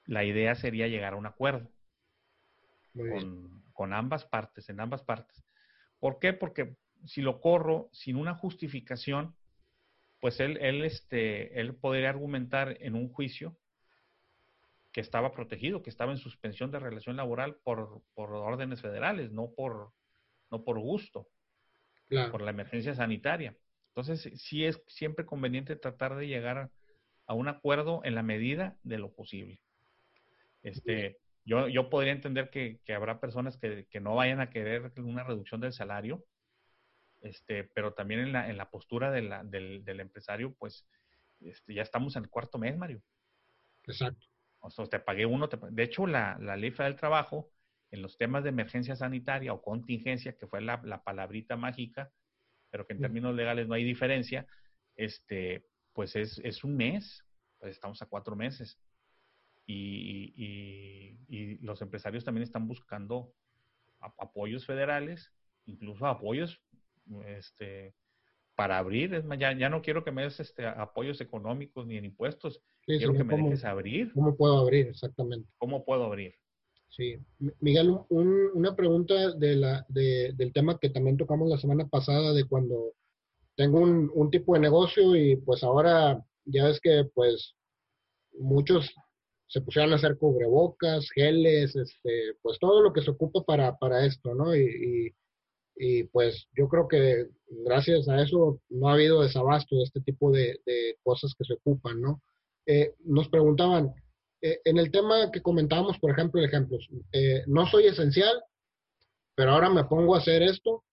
la 0.05 0.25
idea 0.25 0.53
sería 0.55 0.87
llegar 0.87 1.13
a 1.13 1.15
un 1.15 1.25
acuerdo 1.25 1.71
con, 2.93 3.63
con, 3.71 3.93
ambas 3.93 4.25
partes, 4.25 4.67
en 4.69 4.81
ambas 4.81 5.01
partes. 5.01 5.41
¿Por 5.99 6.19
qué? 6.19 6.33
Porque 6.33 6.75
si 7.05 7.21
lo 7.21 7.39
corro 7.39 7.89
sin 7.93 8.17
una 8.17 8.35
justificación, 8.35 9.33
pues 10.19 10.41
él, 10.41 10.57
él, 10.57 10.83
este, 10.83 11.59
él 11.59 11.73
podría 11.75 12.09
argumentar 12.09 12.77
en 12.81 12.95
un 12.95 13.07
juicio 13.07 13.57
que 14.91 14.99
estaba 15.01 15.31
protegido, 15.31 15.83
que 15.83 15.89
estaba 15.89 16.11
en 16.11 16.17
suspensión 16.17 16.69
de 16.71 16.79
relación 16.79 17.15
laboral 17.15 17.55
por, 17.63 18.01
por 18.13 18.33
órdenes 18.33 18.81
federales, 18.81 19.31
no 19.31 19.51
por, 19.55 19.93
no 20.51 20.63
por 20.63 20.79
gusto, 20.79 21.27
por 22.31 22.41
la 22.41 22.51
emergencia 22.51 22.95
sanitaria. 22.95 23.55
Entonces, 23.89 24.31
sí 24.39 24.65
es 24.65 24.81
siempre 24.87 25.25
conveniente 25.25 25.75
tratar 25.75 26.15
de 26.15 26.27
llegar 26.27 26.69
a, 27.25 27.33
un 27.33 27.47
acuerdo 27.47 28.01
en 28.03 28.15
la 28.15 28.23
medida 28.23 28.77
de 28.83 28.99
lo 28.99 29.11
posible. 29.11 29.59
Este, 30.63 31.17
yo, 31.43 31.67
yo 31.67 31.89
podría 31.89 32.13
entender 32.13 32.49
que, 32.49 32.79
habrá 32.93 33.19
personas 33.19 33.57
que, 33.57 33.87
no 33.99 34.15
vayan 34.15 34.39
a 34.39 34.49
querer 34.49 34.91
una 34.97 35.23
reducción 35.23 35.61
del 35.61 35.73
salario, 35.73 36.23
este, 37.21 37.63
pero 37.63 37.93
también 37.93 38.21
en 38.21 38.33
la, 38.33 38.49
en 38.49 38.57
la 38.57 38.69
postura 38.69 39.11
del, 39.11 39.31
del, 39.49 39.99
empresario, 39.99 40.53
pues 40.59 40.87
este, 41.41 41.73
ya 41.73 41.81
estamos 41.81 42.15
en 42.15 42.23
el 42.23 42.29
cuarto 42.29 42.57
mes, 42.57 42.77
Mario. 42.77 43.01
Exacto. 43.85 44.27
O 44.59 44.69
sea, 44.69 44.85
te 44.85 44.99
pagué 44.99 45.25
uno. 45.25 45.47
de 45.47 45.83
hecho, 45.83 46.05
la, 46.07 46.37
la 46.39 46.55
ley 46.55 46.71
del 46.71 46.95
trabajo, 46.95 47.49
en 47.91 48.01
los 48.01 48.17
temas 48.17 48.43
de 48.43 48.49
emergencia 48.49 48.95
sanitaria 48.95 49.53
o 49.53 49.61
contingencia, 49.61 50.37
que 50.37 50.47
fue 50.47 50.61
la, 50.61 50.81
la 50.83 51.03
palabrita 51.03 51.55
mágica, 51.55 52.11
pero 52.69 52.85
que 52.85 52.93
en 52.93 53.01
términos 53.01 53.35
legales 53.35 53.67
no 53.67 53.75
hay 53.75 53.83
diferencia, 53.83 54.45
este, 54.95 55.65
pues 55.93 56.15
es, 56.15 56.39
es 56.43 56.63
un 56.63 56.75
mes, 56.75 57.23
pues 57.59 57.71
estamos 57.71 58.01
a 58.01 58.07
cuatro 58.07 58.35
meses. 58.35 58.79
Y, 59.65 60.33
y, 60.37 61.57
los 61.61 61.81
empresarios 61.81 62.23
también 62.23 62.43
están 62.43 62.67
buscando 62.67 63.33
apoyos 63.99 64.65
federales, 64.65 65.33
incluso 65.65 66.05
apoyos 66.05 66.61
este, 67.25 67.93
para 68.55 68.77
abrir. 68.77 69.13
Es 69.13 69.25
más, 69.25 69.37
ya, 69.37 69.51
ya 69.57 69.69
no 69.69 69.81
quiero 69.81 70.03
que 70.03 70.11
me 70.11 70.23
des 70.23 70.39
este, 70.39 70.65
apoyos 70.65 71.19
económicos 71.19 71.85
ni 71.85 71.97
en 71.97 72.05
impuestos, 72.05 72.61
quiero 72.85 73.13
que 73.13 73.23
me 73.23 73.35
dejes 73.35 73.65
abrir. 73.65 74.13
¿Cómo 74.13 74.37
puedo 74.37 74.59
abrir 74.59 74.87
exactamente? 74.87 75.49
¿Cómo 75.57 75.83
puedo 75.83 76.05
abrir? 76.05 76.35
Sí, 76.89 77.15
Miguel, 77.59 77.95
una 78.09 78.75
pregunta 78.75 79.33
de 79.35 79.55
la, 79.55 79.85
de, 79.87 80.33
del 80.35 80.51
tema 80.51 80.79
que 80.79 80.89
también 80.89 81.17
tocamos 81.17 81.47
la 81.49 81.59
semana 81.59 81.87
pasada 81.87 82.33
de 82.33 82.45
cuando 82.45 82.93
tengo 83.55 83.79
un, 83.79 84.09
un, 84.13 84.31
tipo 84.31 84.53
de 84.53 84.61
negocio 84.61 85.15
y 85.15 85.35
pues 85.35 85.63
ahora 85.63 86.23
ya 86.45 86.65
ves 86.65 86.79
que 86.79 87.03
pues 87.13 87.55
muchos 88.39 88.93
se 89.47 89.61
pusieron 89.61 89.93
a 89.93 89.95
hacer 89.95 90.17
cubrebocas, 90.17 91.09
geles, 91.13 91.75
este, 91.75 92.33
pues 92.41 92.59
todo 92.59 92.81
lo 92.81 92.93
que 92.93 93.01
se 93.01 93.11
ocupa 93.11 93.43
para, 93.43 93.77
para 93.77 94.05
esto, 94.05 94.33
¿no? 94.33 94.55
Y, 94.55 95.13
y, 95.77 96.03
pues 96.05 96.47
yo 96.57 96.67
creo 96.67 96.87
que 96.87 97.27
gracias 97.63 98.09
a 98.09 98.21
eso 98.21 98.59
no 98.69 98.89
ha 98.89 98.93
habido 98.93 99.21
desabasto 99.21 99.77
de 99.77 99.83
este 99.83 100.01
tipo 100.01 100.31
de, 100.31 100.59
de 100.65 100.97
cosas 101.03 101.33
que 101.37 101.45
se 101.45 101.53
ocupan, 101.53 102.01
¿no? 102.01 102.21
Eh, 102.65 102.93
nos 103.05 103.29
preguntaban, 103.29 103.93
eh, 104.41 104.59
en 104.65 104.77
el 104.77 104.91
tema 104.91 105.31
que 105.31 105.41
comentábamos, 105.41 105.97
por 105.99 106.11
ejemplo, 106.11 106.43
ejemplos, 106.43 106.87
eh, 107.11 107.43
no 107.47 107.65
soy 107.67 107.87
esencial, 107.87 108.43
pero 109.35 109.51
ahora 109.51 109.69
me 109.69 109.85
pongo 109.85 110.15
a 110.15 110.19
hacer 110.19 110.43
esto, 110.43 110.83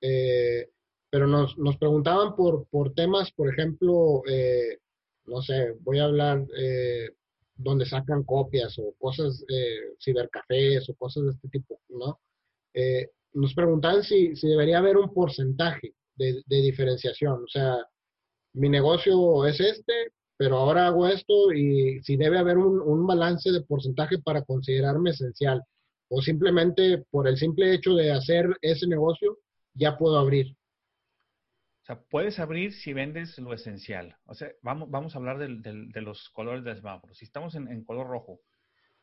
eh, 0.00 0.68
pero 1.10 1.26
nos, 1.26 1.56
nos, 1.58 1.76
preguntaban 1.76 2.34
por, 2.36 2.66
por 2.68 2.94
temas, 2.94 3.30
por 3.32 3.52
ejemplo, 3.52 4.22
no 5.26 5.42
sé, 5.42 5.72
voy 5.80 5.98
a 5.98 6.04
hablar 6.04 6.44
donde 7.54 7.86
sacan 7.86 8.24
copias 8.24 8.78
o 8.78 8.94
cosas, 8.98 9.44
cibercafés 10.02 10.88
o 10.90 10.94
cosas 10.94 11.24
de 11.24 11.30
este 11.30 11.48
tipo, 11.48 11.80
¿no? 11.88 12.20
nos 13.32 13.54
preguntaban 13.54 14.02
si, 14.02 14.36
si, 14.36 14.48
debería 14.48 14.78
haber 14.78 14.96
un 14.96 15.12
porcentaje 15.14 15.94
de, 16.16 16.42
de 16.46 16.56
diferenciación, 16.62 17.44
o 17.44 17.48
sea, 17.48 17.76
mi 18.52 18.68
negocio 18.68 19.46
es 19.46 19.60
este, 19.60 20.12
pero 20.36 20.56
ahora 20.58 20.86
hago 20.86 21.06
esto 21.06 21.52
y 21.52 22.02
si 22.02 22.16
debe 22.16 22.38
haber 22.38 22.58
un, 22.58 23.06
balance 23.06 23.50
de 23.50 23.62
porcentaje 23.62 24.18
para 24.18 24.42
considerarme 24.42 25.10
esencial 25.10 25.62
o 26.08 26.20
simplemente 26.20 27.04
por 27.10 27.26
el 27.26 27.36
simple 27.36 27.72
hecho 27.72 27.94
de 27.94 28.12
hacer 28.12 28.56
ese 28.60 28.86
negocio 28.86 29.38
ya 29.74 29.96
puedo 29.96 30.18
abrir. 30.18 30.56
O 31.82 31.86
sea, 31.86 32.00
puedes 32.10 32.38
abrir 32.38 32.72
si 32.72 32.92
vendes 32.92 33.38
lo 33.38 33.52
esencial. 33.52 34.16
O 34.26 34.34
sea, 34.34 34.50
vamos, 34.62 34.90
vamos 34.90 35.14
a 35.14 35.18
hablar 35.18 35.38
de 35.38 36.00
los 36.00 36.30
colores 36.30 36.64
del 36.64 36.76
semáforo. 36.76 37.14
Si 37.14 37.24
estamos 37.24 37.54
en, 37.54 37.84
color 37.84 38.08
rojo 38.08 38.40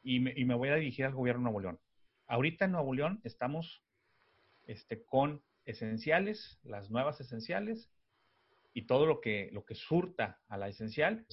y 0.02 0.20
me, 0.20 0.34
y 0.36 0.44
me, 0.46 0.56
voy 0.56 0.70
a 0.70 0.76
dirigir 0.76 1.06
al 1.06 1.14
gobierno 1.14 1.42
de 1.42 1.44
Nuevo 1.44 1.60
León. 1.62 1.80
Ahorita 2.28 2.66
en 2.66 2.72
Nuevo 2.74 2.94
León 2.94 3.22
estamos 3.24 3.82
este, 4.66 5.04
con 5.06 5.42
esenciales, 5.66 6.60
las 6.64 6.90
nuevas 6.90 7.20
esenciales, 7.22 7.90
y 8.74 8.88
todo 8.88 9.06
lo 9.06 9.22
que, 9.22 9.50
lo 9.54 9.66
que 9.66 9.76
surta 9.76 10.42
a 10.48 10.58
la 10.58 10.68
esencial, 10.68 11.26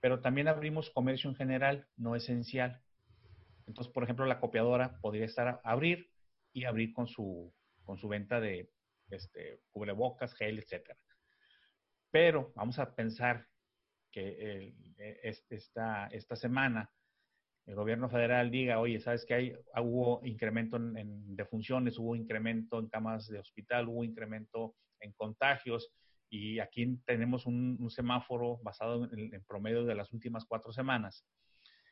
pero 0.00 0.20
también 0.20 0.46
abrimos 0.46 0.90
comercio 0.90 1.28
en 1.28 1.36
general, 1.36 1.88
no 1.96 2.14
esencial. 2.14 2.80
Entonces, 3.66 3.92
por 3.92 4.04
ejemplo, 4.04 4.24
la 4.24 4.38
copiadora 4.38 4.98
podría 5.00 5.24
estar 5.24 5.48
a 5.48 5.60
abrir 5.64 6.10
y 6.52 6.64
abrir 6.64 6.92
con 6.92 7.08
su, 7.08 7.52
con 7.82 7.98
su 7.98 8.08
venta 8.08 8.40
de 8.40 8.70
este, 9.10 9.60
cubrebocas, 9.72 10.34
gel, 10.34 10.60
etc. 10.60 10.96
Pero 12.10 12.52
vamos 12.54 12.78
a 12.78 12.94
pensar 12.94 13.48
que 14.12 14.72
esta, 15.50 16.06
esta 16.06 16.36
semana 16.36 16.90
el 17.66 17.74
gobierno 17.74 18.08
federal 18.08 18.50
diga, 18.50 18.78
oye, 18.78 19.00
¿sabes 19.00 19.26
que 19.26 19.34
hay, 19.34 19.56
hubo 19.82 20.24
incremento 20.24 20.76
en, 20.76 20.96
en 20.96 21.36
defunciones, 21.36 21.98
hubo 21.98 22.14
incremento 22.14 22.78
en 22.78 22.88
camas 22.88 23.26
de 23.26 23.40
hospital, 23.40 23.88
hubo 23.88 24.04
incremento 24.04 24.76
en 25.00 25.12
contagios, 25.12 25.92
y 26.28 26.58
aquí 26.58 26.98
tenemos 27.04 27.46
un, 27.46 27.88
semáforo 27.90 28.58
basado 28.62 29.04
en 29.04 29.44
promedio 29.44 29.84
de 29.84 29.94
las 29.94 30.12
últimas 30.12 30.44
cuatro 30.44 30.72
semanas. 30.72 31.24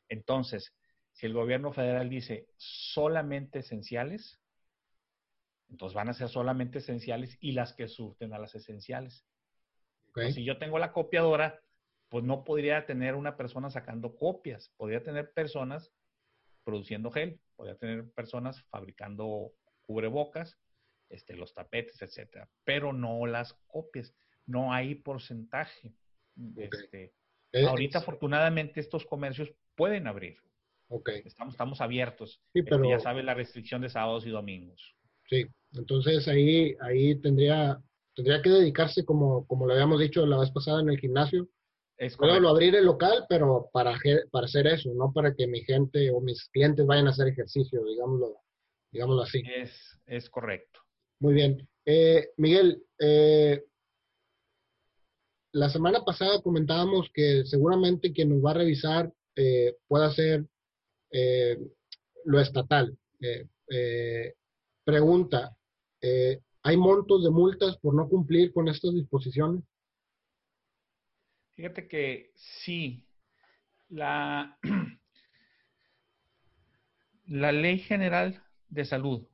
Entonces, 0.09 0.75
si 1.13 1.27
el 1.27 1.35
gobierno 1.35 1.73
federal 1.73 2.11
dice 2.11 2.49
solamente 2.57 3.61
esenciales, 3.61 4.41
entonces 5.71 5.95
van 5.95 6.09
a 6.09 6.15
ser 6.15 6.29
solamente 6.29 6.79
esenciales 6.79 7.37
y 7.41 7.53
las 7.53 7.73
que 7.73 7.89
surten 7.89 8.33
a 8.35 8.39
las 8.39 8.55
esenciales. 8.55 9.27
si 10.33 10.45
yo 10.45 10.59
tengo 10.59 10.79
la 10.79 10.93
copiadora, 10.93 11.61
pues 12.09 12.25
no 12.25 12.45
podría 12.45 12.87
tener 12.87 13.15
una 13.15 13.37
persona 13.37 13.71
sacando 13.71 14.17
copias, 14.17 14.73
podría 14.77 15.03
tener 15.03 15.33
personas 15.33 15.93
produciendo 16.65 17.11
gel, 17.11 17.41
podría 17.57 17.77
tener 17.77 18.11
personas 18.13 18.63
fabricando 18.71 19.53
cubrebocas, 19.83 20.59
este, 21.09 21.35
los 21.35 21.55
tapetes, 21.55 22.01
etcétera, 22.03 22.49
pero 22.65 22.93
no 22.93 23.27
las 23.27 23.55
copias 23.67 24.15
no 24.47 24.73
hay 24.73 24.95
porcentaje. 24.95 25.95
Este, 26.57 27.13
ahorita, 27.67 27.99
afortunadamente, 27.99 28.81
estos 28.81 29.07
comercios 29.07 29.53
pueden 29.77 30.07
abrir. 30.07 30.37
Okay. 30.89 31.23
Estamos, 31.25 31.55
estamos 31.55 31.81
abiertos. 31.81 32.41
Sí, 32.53 32.61
este, 32.61 32.71
pero, 32.71 32.89
ya 32.89 33.01
sabe 33.01 33.23
la 33.23 33.35
restricción 33.35 33.83
de 33.83 33.89
sábados 33.89 34.27
y 34.27 34.31
domingos. 34.31 34.95
Sí, 35.29 35.47
entonces 35.73 36.29
ahí, 36.29 36.75
ahí 36.81 37.21
tendría, 37.21 37.81
tendría 38.15 38.43
que 38.43 38.51
dedicarse, 38.51 39.05
como, 39.05 39.47
como 39.47 39.67
lo 39.67 39.73
habíamos 39.73 40.01
dicho 40.01 40.27
la 40.27 40.39
vez 40.39 40.51
pasada 40.51 40.81
en 40.81 40.91
el 40.91 40.99
gimnasio. 40.99 41.49
Es 41.97 42.17
Puedo 42.17 42.49
abrir 42.49 42.75
el 42.75 42.87
local, 42.87 43.25
pero 43.29 43.71
para, 43.73 43.97
para 44.31 44.47
hacer 44.47 44.67
eso, 44.67 44.93
no 44.95 45.13
para 45.13 45.33
que 45.35 45.47
mi 45.47 45.61
gente 45.63 46.11
o 46.11 46.21
mis 46.21 46.49
clientes 46.49 46.85
vayan 46.85 47.07
a 47.07 47.11
hacer 47.11 47.29
ejercicio, 47.29 47.85
digámoslo, 47.85 48.41
digámoslo 48.91 49.23
así. 49.23 49.43
Es, 49.47 50.01
es 50.07 50.29
correcto. 50.29 50.81
Muy 51.21 51.35
bien. 51.35 51.69
Eh, 51.87 52.31
Miguel, 52.37 52.83
eh, 52.99 53.63
la 55.55 55.69
semana 55.69 56.05
pasada 56.05 56.43
comentábamos 56.43 57.09
que 57.15 57.45
seguramente 57.45 58.13
quien 58.13 58.29
nos 58.31 58.45
va 58.45 58.51
a 58.51 58.55
revisar 58.55 59.13
eh, 59.37 59.77
pueda 59.87 60.13
ser 60.13 60.45
eh, 61.13 61.57
lo 62.25 62.41
estatal. 62.41 62.99
Eh, 63.21 64.35
pregunta, 64.83 65.57
¿hay 66.63 66.77
montos 66.77 67.23
de 67.23 67.31
multas 67.31 67.79
por 67.79 67.95
no 67.95 68.09
cumplir 68.09 68.53
con 68.53 68.67
estas 68.69 68.95
disposiciones? 68.95 69.63
Fíjate 71.55 71.87
que 71.87 72.33
sí. 72.35 73.07
La 73.89 74.59
Ley 77.27 77.79
General 77.79 78.43
de 78.69 78.85
Salud, 78.85 79.25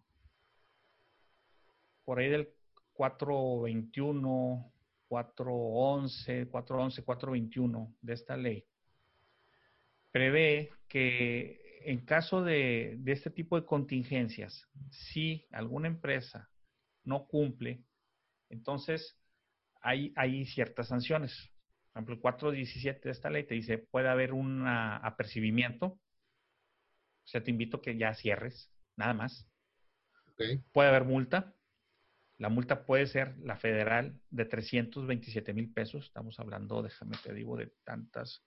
por 2.04 2.18
ahí 2.18 2.28
del 2.28 2.50
421, 2.92 4.69
411, 5.10 6.46
411, 6.46 7.02
421 7.02 7.96
de 8.00 8.12
esta 8.12 8.36
ley, 8.36 8.64
prevé 10.12 10.70
que 10.86 11.82
en 11.84 12.04
caso 12.04 12.44
de, 12.44 12.94
de 12.98 13.12
este 13.12 13.30
tipo 13.30 13.58
de 13.58 13.66
contingencias, 13.66 14.68
si 14.90 15.48
alguna 15.50 15.88
empresa 15.88 16.48
no 17.02 17.26
cumple, 17.26 17.82
entonces 18.50 19.18
hay, 19.80 20.12
hay 20.14 20.46
ciertas 20.46 20.86
sanciones. 20.86 21.50
Por 21.92 21.98
ejemplo, 21.98 22.14
el 22.14 22.20
417 22.20 23.00
de 23.08 23.10
esta 23.10 23.30
ley 23.30 23.44
te 23.44 23.56
dice, 23.56 23.78
puede 23.78 24.08
haber 24.08 24.32
un 24.32 24.64
apercibimiento, 24.64 25.86
o 25.86 27.26
sea, 27.26 27.42
te 27.42 27.50
invito 27.50 27.78
a 27.78 27.82
que 27.82 27.96
ya 27.96 28.14
cierres, 28.14 28.70
nada 28.94 29.14
más. 29.14 29.44
Puede 30.72 30.88
haber 30.88 31.04
multa, 31.04 31.52
la 32.40 32.48
multa 32.48 32.86
puede 32.86 33.06
ser 33.06 33.36
la 33.40 33.58
federal 33.58 34.18
de 34.30 34.46
327 34.46 35.52
mil 35.52 35.70
pesos. 35.74 36.06
Estamos 36.06 36.40
hablando, 36.40 36.80
déjame 36.82 37.18
te 37.22 37.34
digo, 37.34 37.54
de 37.58 37.66
tantas. 37.84 38.42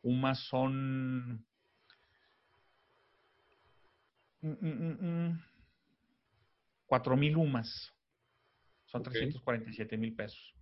UMAS 0.00 0.38
son... 0.48 1.46
4 4.40 4.50
mm, 4.50 4.66
mm, 4.66 5.36
mm, 6.88 7.20
mil 7.20 7.36
UMAS. 7.36 7.92
Son 8.86 9.02
347 9.02 9.98
mil 9.98 10.16
pesos. 10.16 10.54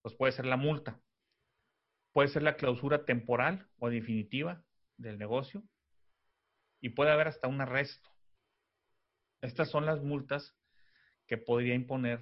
Pues 0.00 0.14
puede 0.14 0.32
ser 0.32 0.46
la 0.46 0.56
multa. 0.56 1.00
Puede 2.12 2.28
ser 2.28 2.44
la 2.44 2.54
clausura 2.54 3.04
temporal 3.04 3.66
o 3.80 3.90
definitiva 3.90 4.62
del 4.96 5.18
negocio. 5.18 5.64
Y 6.80 6.90
puede 6.90 7.10
haber 7.10 7.26
hasta 7.26 7.48
un 7.48 7.60
arresto. 7.60 8.08
Estas 9.40 9.68
son 9.70 9.86
las 9.86 10.00
multas 10.04 10.54
que 11.30 11.38
podría 11.38 11.76
imponer 11.76 12.18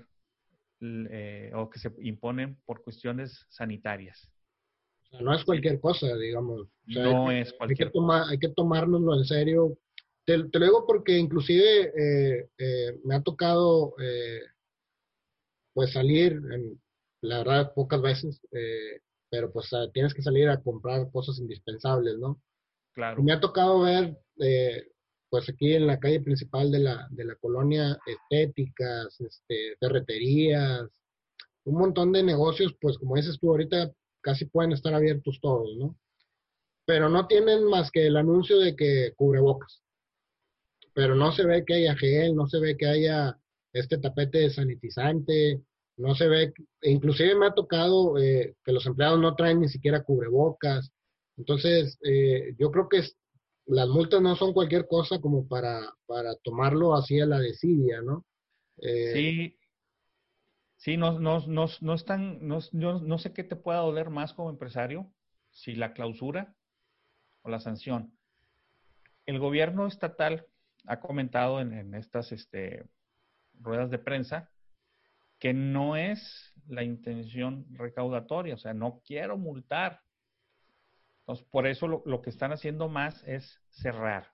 eh, 0.83 1.51
o 1.55 1.71
que 1.71 1.79
se 1.79 1.91
imponen 2.03 2.61
por 2.67 2.85
cuestiones 2.85 3.47
sanitarias. 3.49 4.31
O 5.03 5.07
sea, 5.09 5.21
no 5.23 5.35
es 5.35 5.43
cualquier 5.45 5.81
cosa, 5.81 6.15
digamos. 6.15 6.69
no 6.85 7.33
es 7.33 7.55
cualquier 7.55 7.91
cosa. 7.91 8.29
Hay 8.29 8.39
que 8.39 8.51
tomárnoslo 8.51 9.17
en 9.17 9.25
serio. 9.25 9.79
Te, 10.27 10.37
lo 10.37 10.47
digo 10.53 10.87
porque 10.87 11.17
inclusive 11.17 11.91
eh, 11.97 12.51
eh, 12.59 13.01
me 13.03 13.15
ha 13.15 13.23
tocado 13.23 13.95
pues 15.73 15.93
salir, 15.93 16.33
en, 16.33 16.79
la 17.23 17.39
verdad, 17.39 17.73
pocas 17.75 18.03
veces, 18.03 18.43
pero 19.31 19.51
pues 19.51 19.71
tienes 19.95 20.13
que 20.13 20.23
salir 20.23 20.51
a 20.51 20.61
comprar 20.61 21.11
cosas 21.11 21.39
indispensables, 21.39 22.19
¿no? 22.19 22.43
Claro. 22.93 23.23
Me 23.23 23.33
ha 23.33 23.41
tocado 23.41 23.81
ver 23.81 24.19
pues 25.31 25.49
aquí 25.49 25.75
en 25.75 25.87
la 25.87 25.99
calle 25.99 26.21
principal 26.21 26.71
de 26.71 26.81
la, 26.81 27.07
de 27.11 27.25
la 27.25 27.35
colonia, 27.37 27.99
estéticas, 28.07 29.21
este, 29.21 29.77
ferreterías, 29.79 30.89
un 31.65 31.75
montón 31.75 32.13
de 32.13 32.23
negocios, 32.23 32.75
pues 32.81 32.99
como 32.99 33.17
dices 33.17 33.39
tú 33.39 33.51
ahorita, 33.51 33.93
casi 34.23 34.47
pueden 34.47 34.73
estar 34.73 34.95
abiertos 34.95 35.39
todos, 35.41 35.77
¿no? 35.77 35.97
Pero 36.87 37.09
no 37.09 37.27
tienen 37.27 37.65
más 37.65 37.91
que 37.91 38.07
el 38.07 38.17
anuncio 38.17 38.59
de 38.59 38.75
que 38.75 39.13
cubrebocas. 39.17 39.83
Pero 40.95 41.15
no 41.15 41.33
se 41.33 41.45
ve 41.45 41.65
que 41.67 41.75
haya 41.75 41.95
gel, 41.97 42.35
no 42.35 42.47
se 42.49 42.59
ve 42.59 42.77
que 42.77 42.87
haya 42.87 43.39
este 43.73 43.99
tapete 43.99 44.49
sanitizante, 44.51 45.61
no 45.99 46.15
se 46.15 46.29
ve, 46.29 46.53
inclusive 46.83 47.35
me 47.35 47.47
ha 47.47 47.55
tocado 47.55 48.17
eh, 48.19 48.55
que 48.65 48.73
los 48.73 48.87
empleados 48.87 49.21
no 49.21 49.35
traen 49.35 49.61
ni 49.61 49.69
siquiera 49.69 50.03
cubrebocas. 50.03 50.91
Entonces, 51.37 51.99
eh, 52.03 52.55
yo 52.59 52.71
creo 52.71 52.89
que 52.89 53.03
las 53.69 53.89
multas 53.89 54.23
no 54.23 54.35
son 54.35 54.53
cualquier 54.53 54.87
cosa 54.87 55.21
como 55.21 55.47
para, 55.47 55.81
para 56.07 56.35
tomarlo 56.37 56.95
así 56.95 57.21
a 57.21 57.27
la 57.27 57.39
desidia, 57.39 58.01
¿no? 58.01 58.25
Eh, 58.79 59.13
sí, 59.13 59.59
sí, 60.77 60.97
no, 60.97 61.19
no, 61.19 61.47
no, 61.47 61.67
no 61.81 61.95
están, 61.95 62.39
no, 62.47 62.61
no 62.73 63.19
sé 63.19 63.33
qué 63.33 63.45
te 63.45 63.57
pueda 63.57 63.81
doler 63.81 64.09
más 64.09 64.33
como 64.33 64.51
empresario, 64.51 65.13
si 65.51 65.75
la 65.75 65.93
clausura 65.93 66.55
o 67.43 67.51
la 67.51 67.61
sanción. 67.61 68.17
El 69.27 69.39
gobierno 69.39 69.87
estatal 69.87 70.47
ha 70.87 71.01
comentado 71.01 71.61
en, 71.61 71.75
en 71.75 71.95
estas 71.95 72.33
este, 72.33 72.87
ruedas 73.61 73.91
de 73.91 73.99
prensa 73.99 74.51
que 75.39 75.53
no 75.53 75.97
es 75.97 76.55
la 76.69 76.83
intención 76.83 77.67
recaudatoria, 77.71 78.55
o 78.55 78.59
sea, 78.59 78.73
no 78.73 79.03
quiero 79.05 79.37
multar, 79.37 80.01
entonces, 81.29 81.47
por 81.51 81.67
eso 81.67 81.87
lo, 81.87 82.23
que 82.23 82.31
están 82.31 82.53
haciendo 82.53 82.89
más 82.89 83.23
es 83.29 83.61
cerrar. 83.69 84.33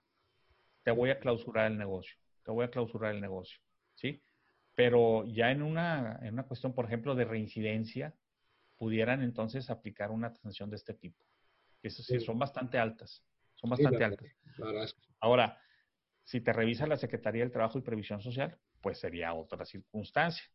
Te 0.83 0.91
voy 0.91 1.09
a 1.09 1.19
clausurar 1.19 1.69
el 1.69 1.77
negocio, 1.77 2.15
te 2.45 2.51
voy 2.51 2.63
a 2.63 2.69
clausurar 2.69 3.13
el 3.13 3.19
negocio, 3.19 3.59
¿sí? 3.95 4.23
Pero 4.75 5.25
ya 5.25 5.51
en 5.51 5.61
una, 5.61 6.19
en 6.21 6.35
una 6.35 6.43
cuestión, 6.43 6.73
por 6.73 6.85
ejemplo, 6.85 7.13
de 7.13 7.25
reincidencia, 7.25 8.15
pudieran 8.77 9.23
entonces 9.23 9.69
aplicar 9.69 10.09
una 10.09 10.33
sanción 10.35 10.69
de 10.69 10.77
este 10.77 10.93
tipo. 10.93 11.21
Eso 11.83 12.01
sí, 12.01 12.17
son 12.21 12.39
bastante 12.39 12.77
altas, 12.77 13.25
son 13.55 13.71
bastante 13.71 14.01
altas. 14.01 14.31
Ahora, 15.19 15.59
si 16.23 16.39
te 16.39 16.53
revisa 16.53 16.87
la 16.87 16.95
Secretaría 16.95 17.43
del 17.43 17.51
Trabajo 17.51 17.77
y 17.77 17.81
Previsión 17.81 18.21
Social, 18.21 18.57
pues 18.79 18.99
sería 19.01 19.33
otra 19.33 19.65
circunstancia, 19.65 20.45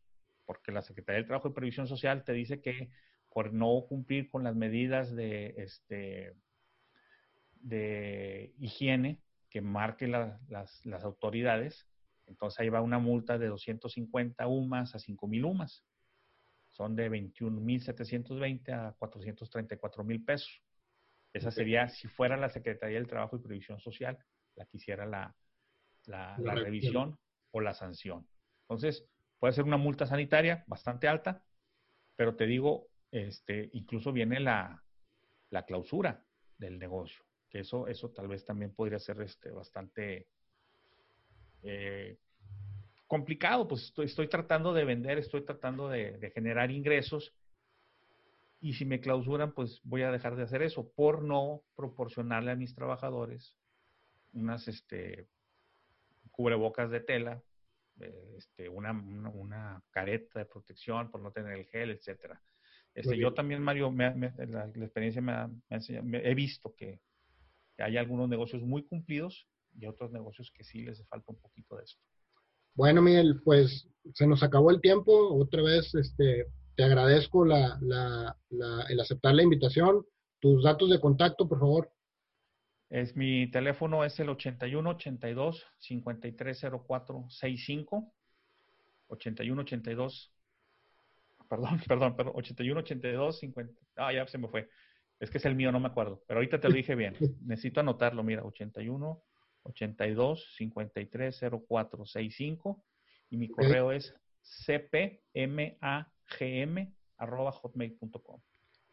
porque 0.45 0.71
la 0.71 0.81
Secretaría 0.81 1.17
del 1.17 1.27
Trabajo 1.27 1.49
y 1.49 1.53
Previsión 1.53 1.85
Social 1.85 2.23
te 2.23 2.33
dice 2.33 2.61
que 2.61 2.89
por 3.31 3.53
no 3.53 3.85
cumplir 3.87 4.29
con 4.29 4.43
las 4.43 4.55
medidas 4.55 5.15
de, 5.15 5.55
este, 5.57 6.35
de 7.55 8.53
higiene 8.59 9.21
que 9.49 9.61
marquen 9.61 10.11
las, 10.11 11.03
autoridades, 11.03 11.87
entonces 12.25 12.59
ahí 12.59 12.69
va 12.69 12.81
una 12.81 12.99
multa 12.99 13.37
de 13.37 13.47
250 13.47 14.47
UMAS 14.47 14.95
a 14.95 14.99
5.000 14.99 15.45
UMAS. 15.45 15.85
Son 16.69 16.95
de 16.95 17.09
21.720 17.09 18.69
a 18.71 18.95
434.000 18.97 20.25
pesos. 20.25 20.61
Esa 21.33 21.51
sería, 21.51 21.89
si 21.89 22.07
fuera 22.07 22.37
la 22.37 22.49
Secretaría 22.49 22.97
del 22.97 23.07
Trabajo 23.07 23.37
y 23.37 23.41
Previsión 23.41 23.79
Social, 23.79 24.17
la 24.55 24.65
que 24.65 24.77
hiciera 24.77 25.05
la, 25.05 25.35
la 26.05 26.35
revisión 26.37 27.17
o 27.51 27.61
la 27.61 27.73
sanción. 27.73 28.27
Entonces, 28.63 29.05
puede 29.39 29.53
ser 29.53 29.65
una 29.65 29.77
multa 29.77 30.05
sanitaria 30.05 30.63
bastante 30.67 31.07
alta, 31.07 31.43
pero 32.15 32.35
te 32.35 32.45
digo, 32.45 32.90
este, 33.11 33.69
incluso 33.73 34.11
viene 34.11 34.39
la, 34.39 34.83
clausura 35.67 36.23
del 36.57 36.79
negocio, 36.79 37.23
que 37.49 37.59
eso, 37.59 37.87
eso 37.87 38.09
tal 38.09 38.27
vez 38.27 38.45
también 38.45 38.73
podría 38.73 38.99
ser 38.99 39.21
este, 39.21 39.51
bastante 39.51 40.27
eh, 41.63 42.17
complicado, 43.11 43.67
pues 43.67 43.93
estoy, 43.97 44.29
tratando 44.29 44.73
de 44.73 44.85
vender, 44.85 45.17
estoy 45.17 45.43
tratando 45.43 45.89
de, 45.89 46.31
generar 46.33 46.71
ingresos 46.71 47.33
y 48.61 48.73
si 48.73 48.85
me 48.85 49.01
clausuran, 49.01 49.53
pues 49.53 49.81
voy 49.83 50.03
a 50.03 50.11
dejar 50.11 50.37
de 50.37 50.43
hacer 50.43 50.61
eso 50.61 50.89
por 50.91 51.21
no 51.21 51.61
proporcionarle 51.75 52.51
a 52.51 52.55
mis 52.55 52.73
trabajadores 52.73 53.57
unas 54.31 54.65
este, 54.69 55.27
cubrebocas 56.31 56.89
de 56.89 57.01
tela, 57.01 57.43
eh, 57.99 58.35
este, 58.37 58.69
una, 58.69 59.83
careta 59.91 60.39
de 60.39 60.45
protección 60.45 61.11
por 61.11 61.21
no 61.21 61.31
tener 61.31 61.57
el 61.57 61.65
gel, 61.65 61.91
etcétera. 61.91 62.41
Este, 62.93 63.17
yo 63.17 63.33
también, 63.33 63.61
Mario, 63.61 63.91
la, 63.91 64.65
experiencia 64.75 65.21
me 65.21 65.31
ha, 65.31 65.49
enseñado, 65.69 66.05
he 66.11 66.35
visto 66.35 66.75
que, 66.75 66.99
hay 67.77 67.97
algunos 67.97 68.29
negocios 68.29 68.61
muy 68.61 68.83
cumplidos 68.83 69.47
y 69.75 69.87
otros 69.87 70.11
negocios 70.11 70.51
que 70.51 70.63
sí 70.63 70.83
les 70.83 71.03
falta 71.07 71.31
un 71.31 71.39
poquito 71.39 71.77
de 71.77 71.83
esto. 71.83 71.99
Bueno, 72.75 73.01
Miguel, 73.01 73.41
pues 73.43 73.89
se 74.13 74.27
nos 74.27 74.43
acabó 74.43 74.69
el 74.69 74.81
tiempo. 74.81 75.33
Otra 75.33 75.63
vez, 75.63 75.93
este, 75.95 76.45
te 76.75 76.83
agradezco 76.83 77.43
la, 77.43 77.79
el 78.87 78.99
aceptar 78.99 79.33
la 79.33 79.43
invitación. 79.43 80.05
Tus 80.39 80.63
datos 80.63 80.89
de 80.89 80.99
contacto, 80.99 81.47
por 81.47 81.59
favor. 81.59 81.91
Es 82.89 83.15
mi 83.15 83.49
teléfono 83.49 84.03
es 84.03 84.19
el 84.19 84.29
81 84.29 84.89
82 84.89 85.65
5304 85.79 87.25
65 87.29 88.13
81 89.07 89.61
82 89.61 90.31
perdón, 91.57 91.81
perdón, 91.87 92.15
perdón, 92.15 92.33
81, 92.35 92.79
82, 92.79 93.39
50. 93.39 93.73
Ah, 93.97 94.13
ya 94.13 94.25
se 94.27 94.37
me 94.37 94.47
fue. 94.47 94.69
Es 95.19 95.29
que 95.29 95.37
es 95.37 95.45
el 95.45 95.55
mío, 95.55 95.71
no 95.71 95.79
me 95.79 95.87
acuerdo. 95.87 96.23
Pero 96.27 96.39
ahorita 96.39 96.59
te 96.59 96.69
lo 96.69 96.75
dije 96.75 96.95
bien. 96.95 97.15
Necesito 97.45 97.81
anotarlo, 97.81 98.23
mira, 98.23 98.43
81, 98.43 99.23
82, 99.63 100.53
53, 100.57 101.41
04, 101.67 102.05
65. 102.05 102.83
Y 103.29 103.37
mi 103.37 103.49
correo 103.49 103.91
es 103.91 104.15
cpmagm 104.65 105.75
arroba 107.17 107.51
hotmail.com. 107.51 108.41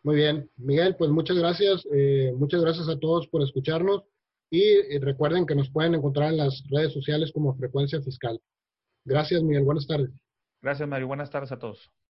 Muy 0.03 0.17
bien, 0.17 0.51
Miguel, 0.57 0.97
pues 0.97 1.11
muchas 1.11 1.37
gracias. 1.39 1.87
Eh, 1.93 2.33
muchas 2.37 2.61
gracias 2.61 2.89
a 2.89 2.99
todos 2.99 3.27
por 3.29 3.43
escucharnos 3.43 4.05
y 4.51 4.99
recuerden 4.99 5.47
que 5.47 5.55
nos 5.55 5.71
pueden 5.71 5.95
encontrar 5.95 6.31
en 6.31 6.39
las 6.39 6.63
redes 6.71 6.93
sociales 6.93 7.33
como 7.33 7.57
Frecuencia 7.57 8.01
Fiscal. 8.01 8.41
Gracias, 9.05 9.43
Miguel. 9.43 9.65
Buenas 9.65 9.87
tardes. 9.87 10.11
Gracias, 10.61 10.89
Mario. 10.89 11.07
Buenas 11.07 11.31
tardes 11.31 11.53
a 11.53 11.59
todos. 11.59 11.91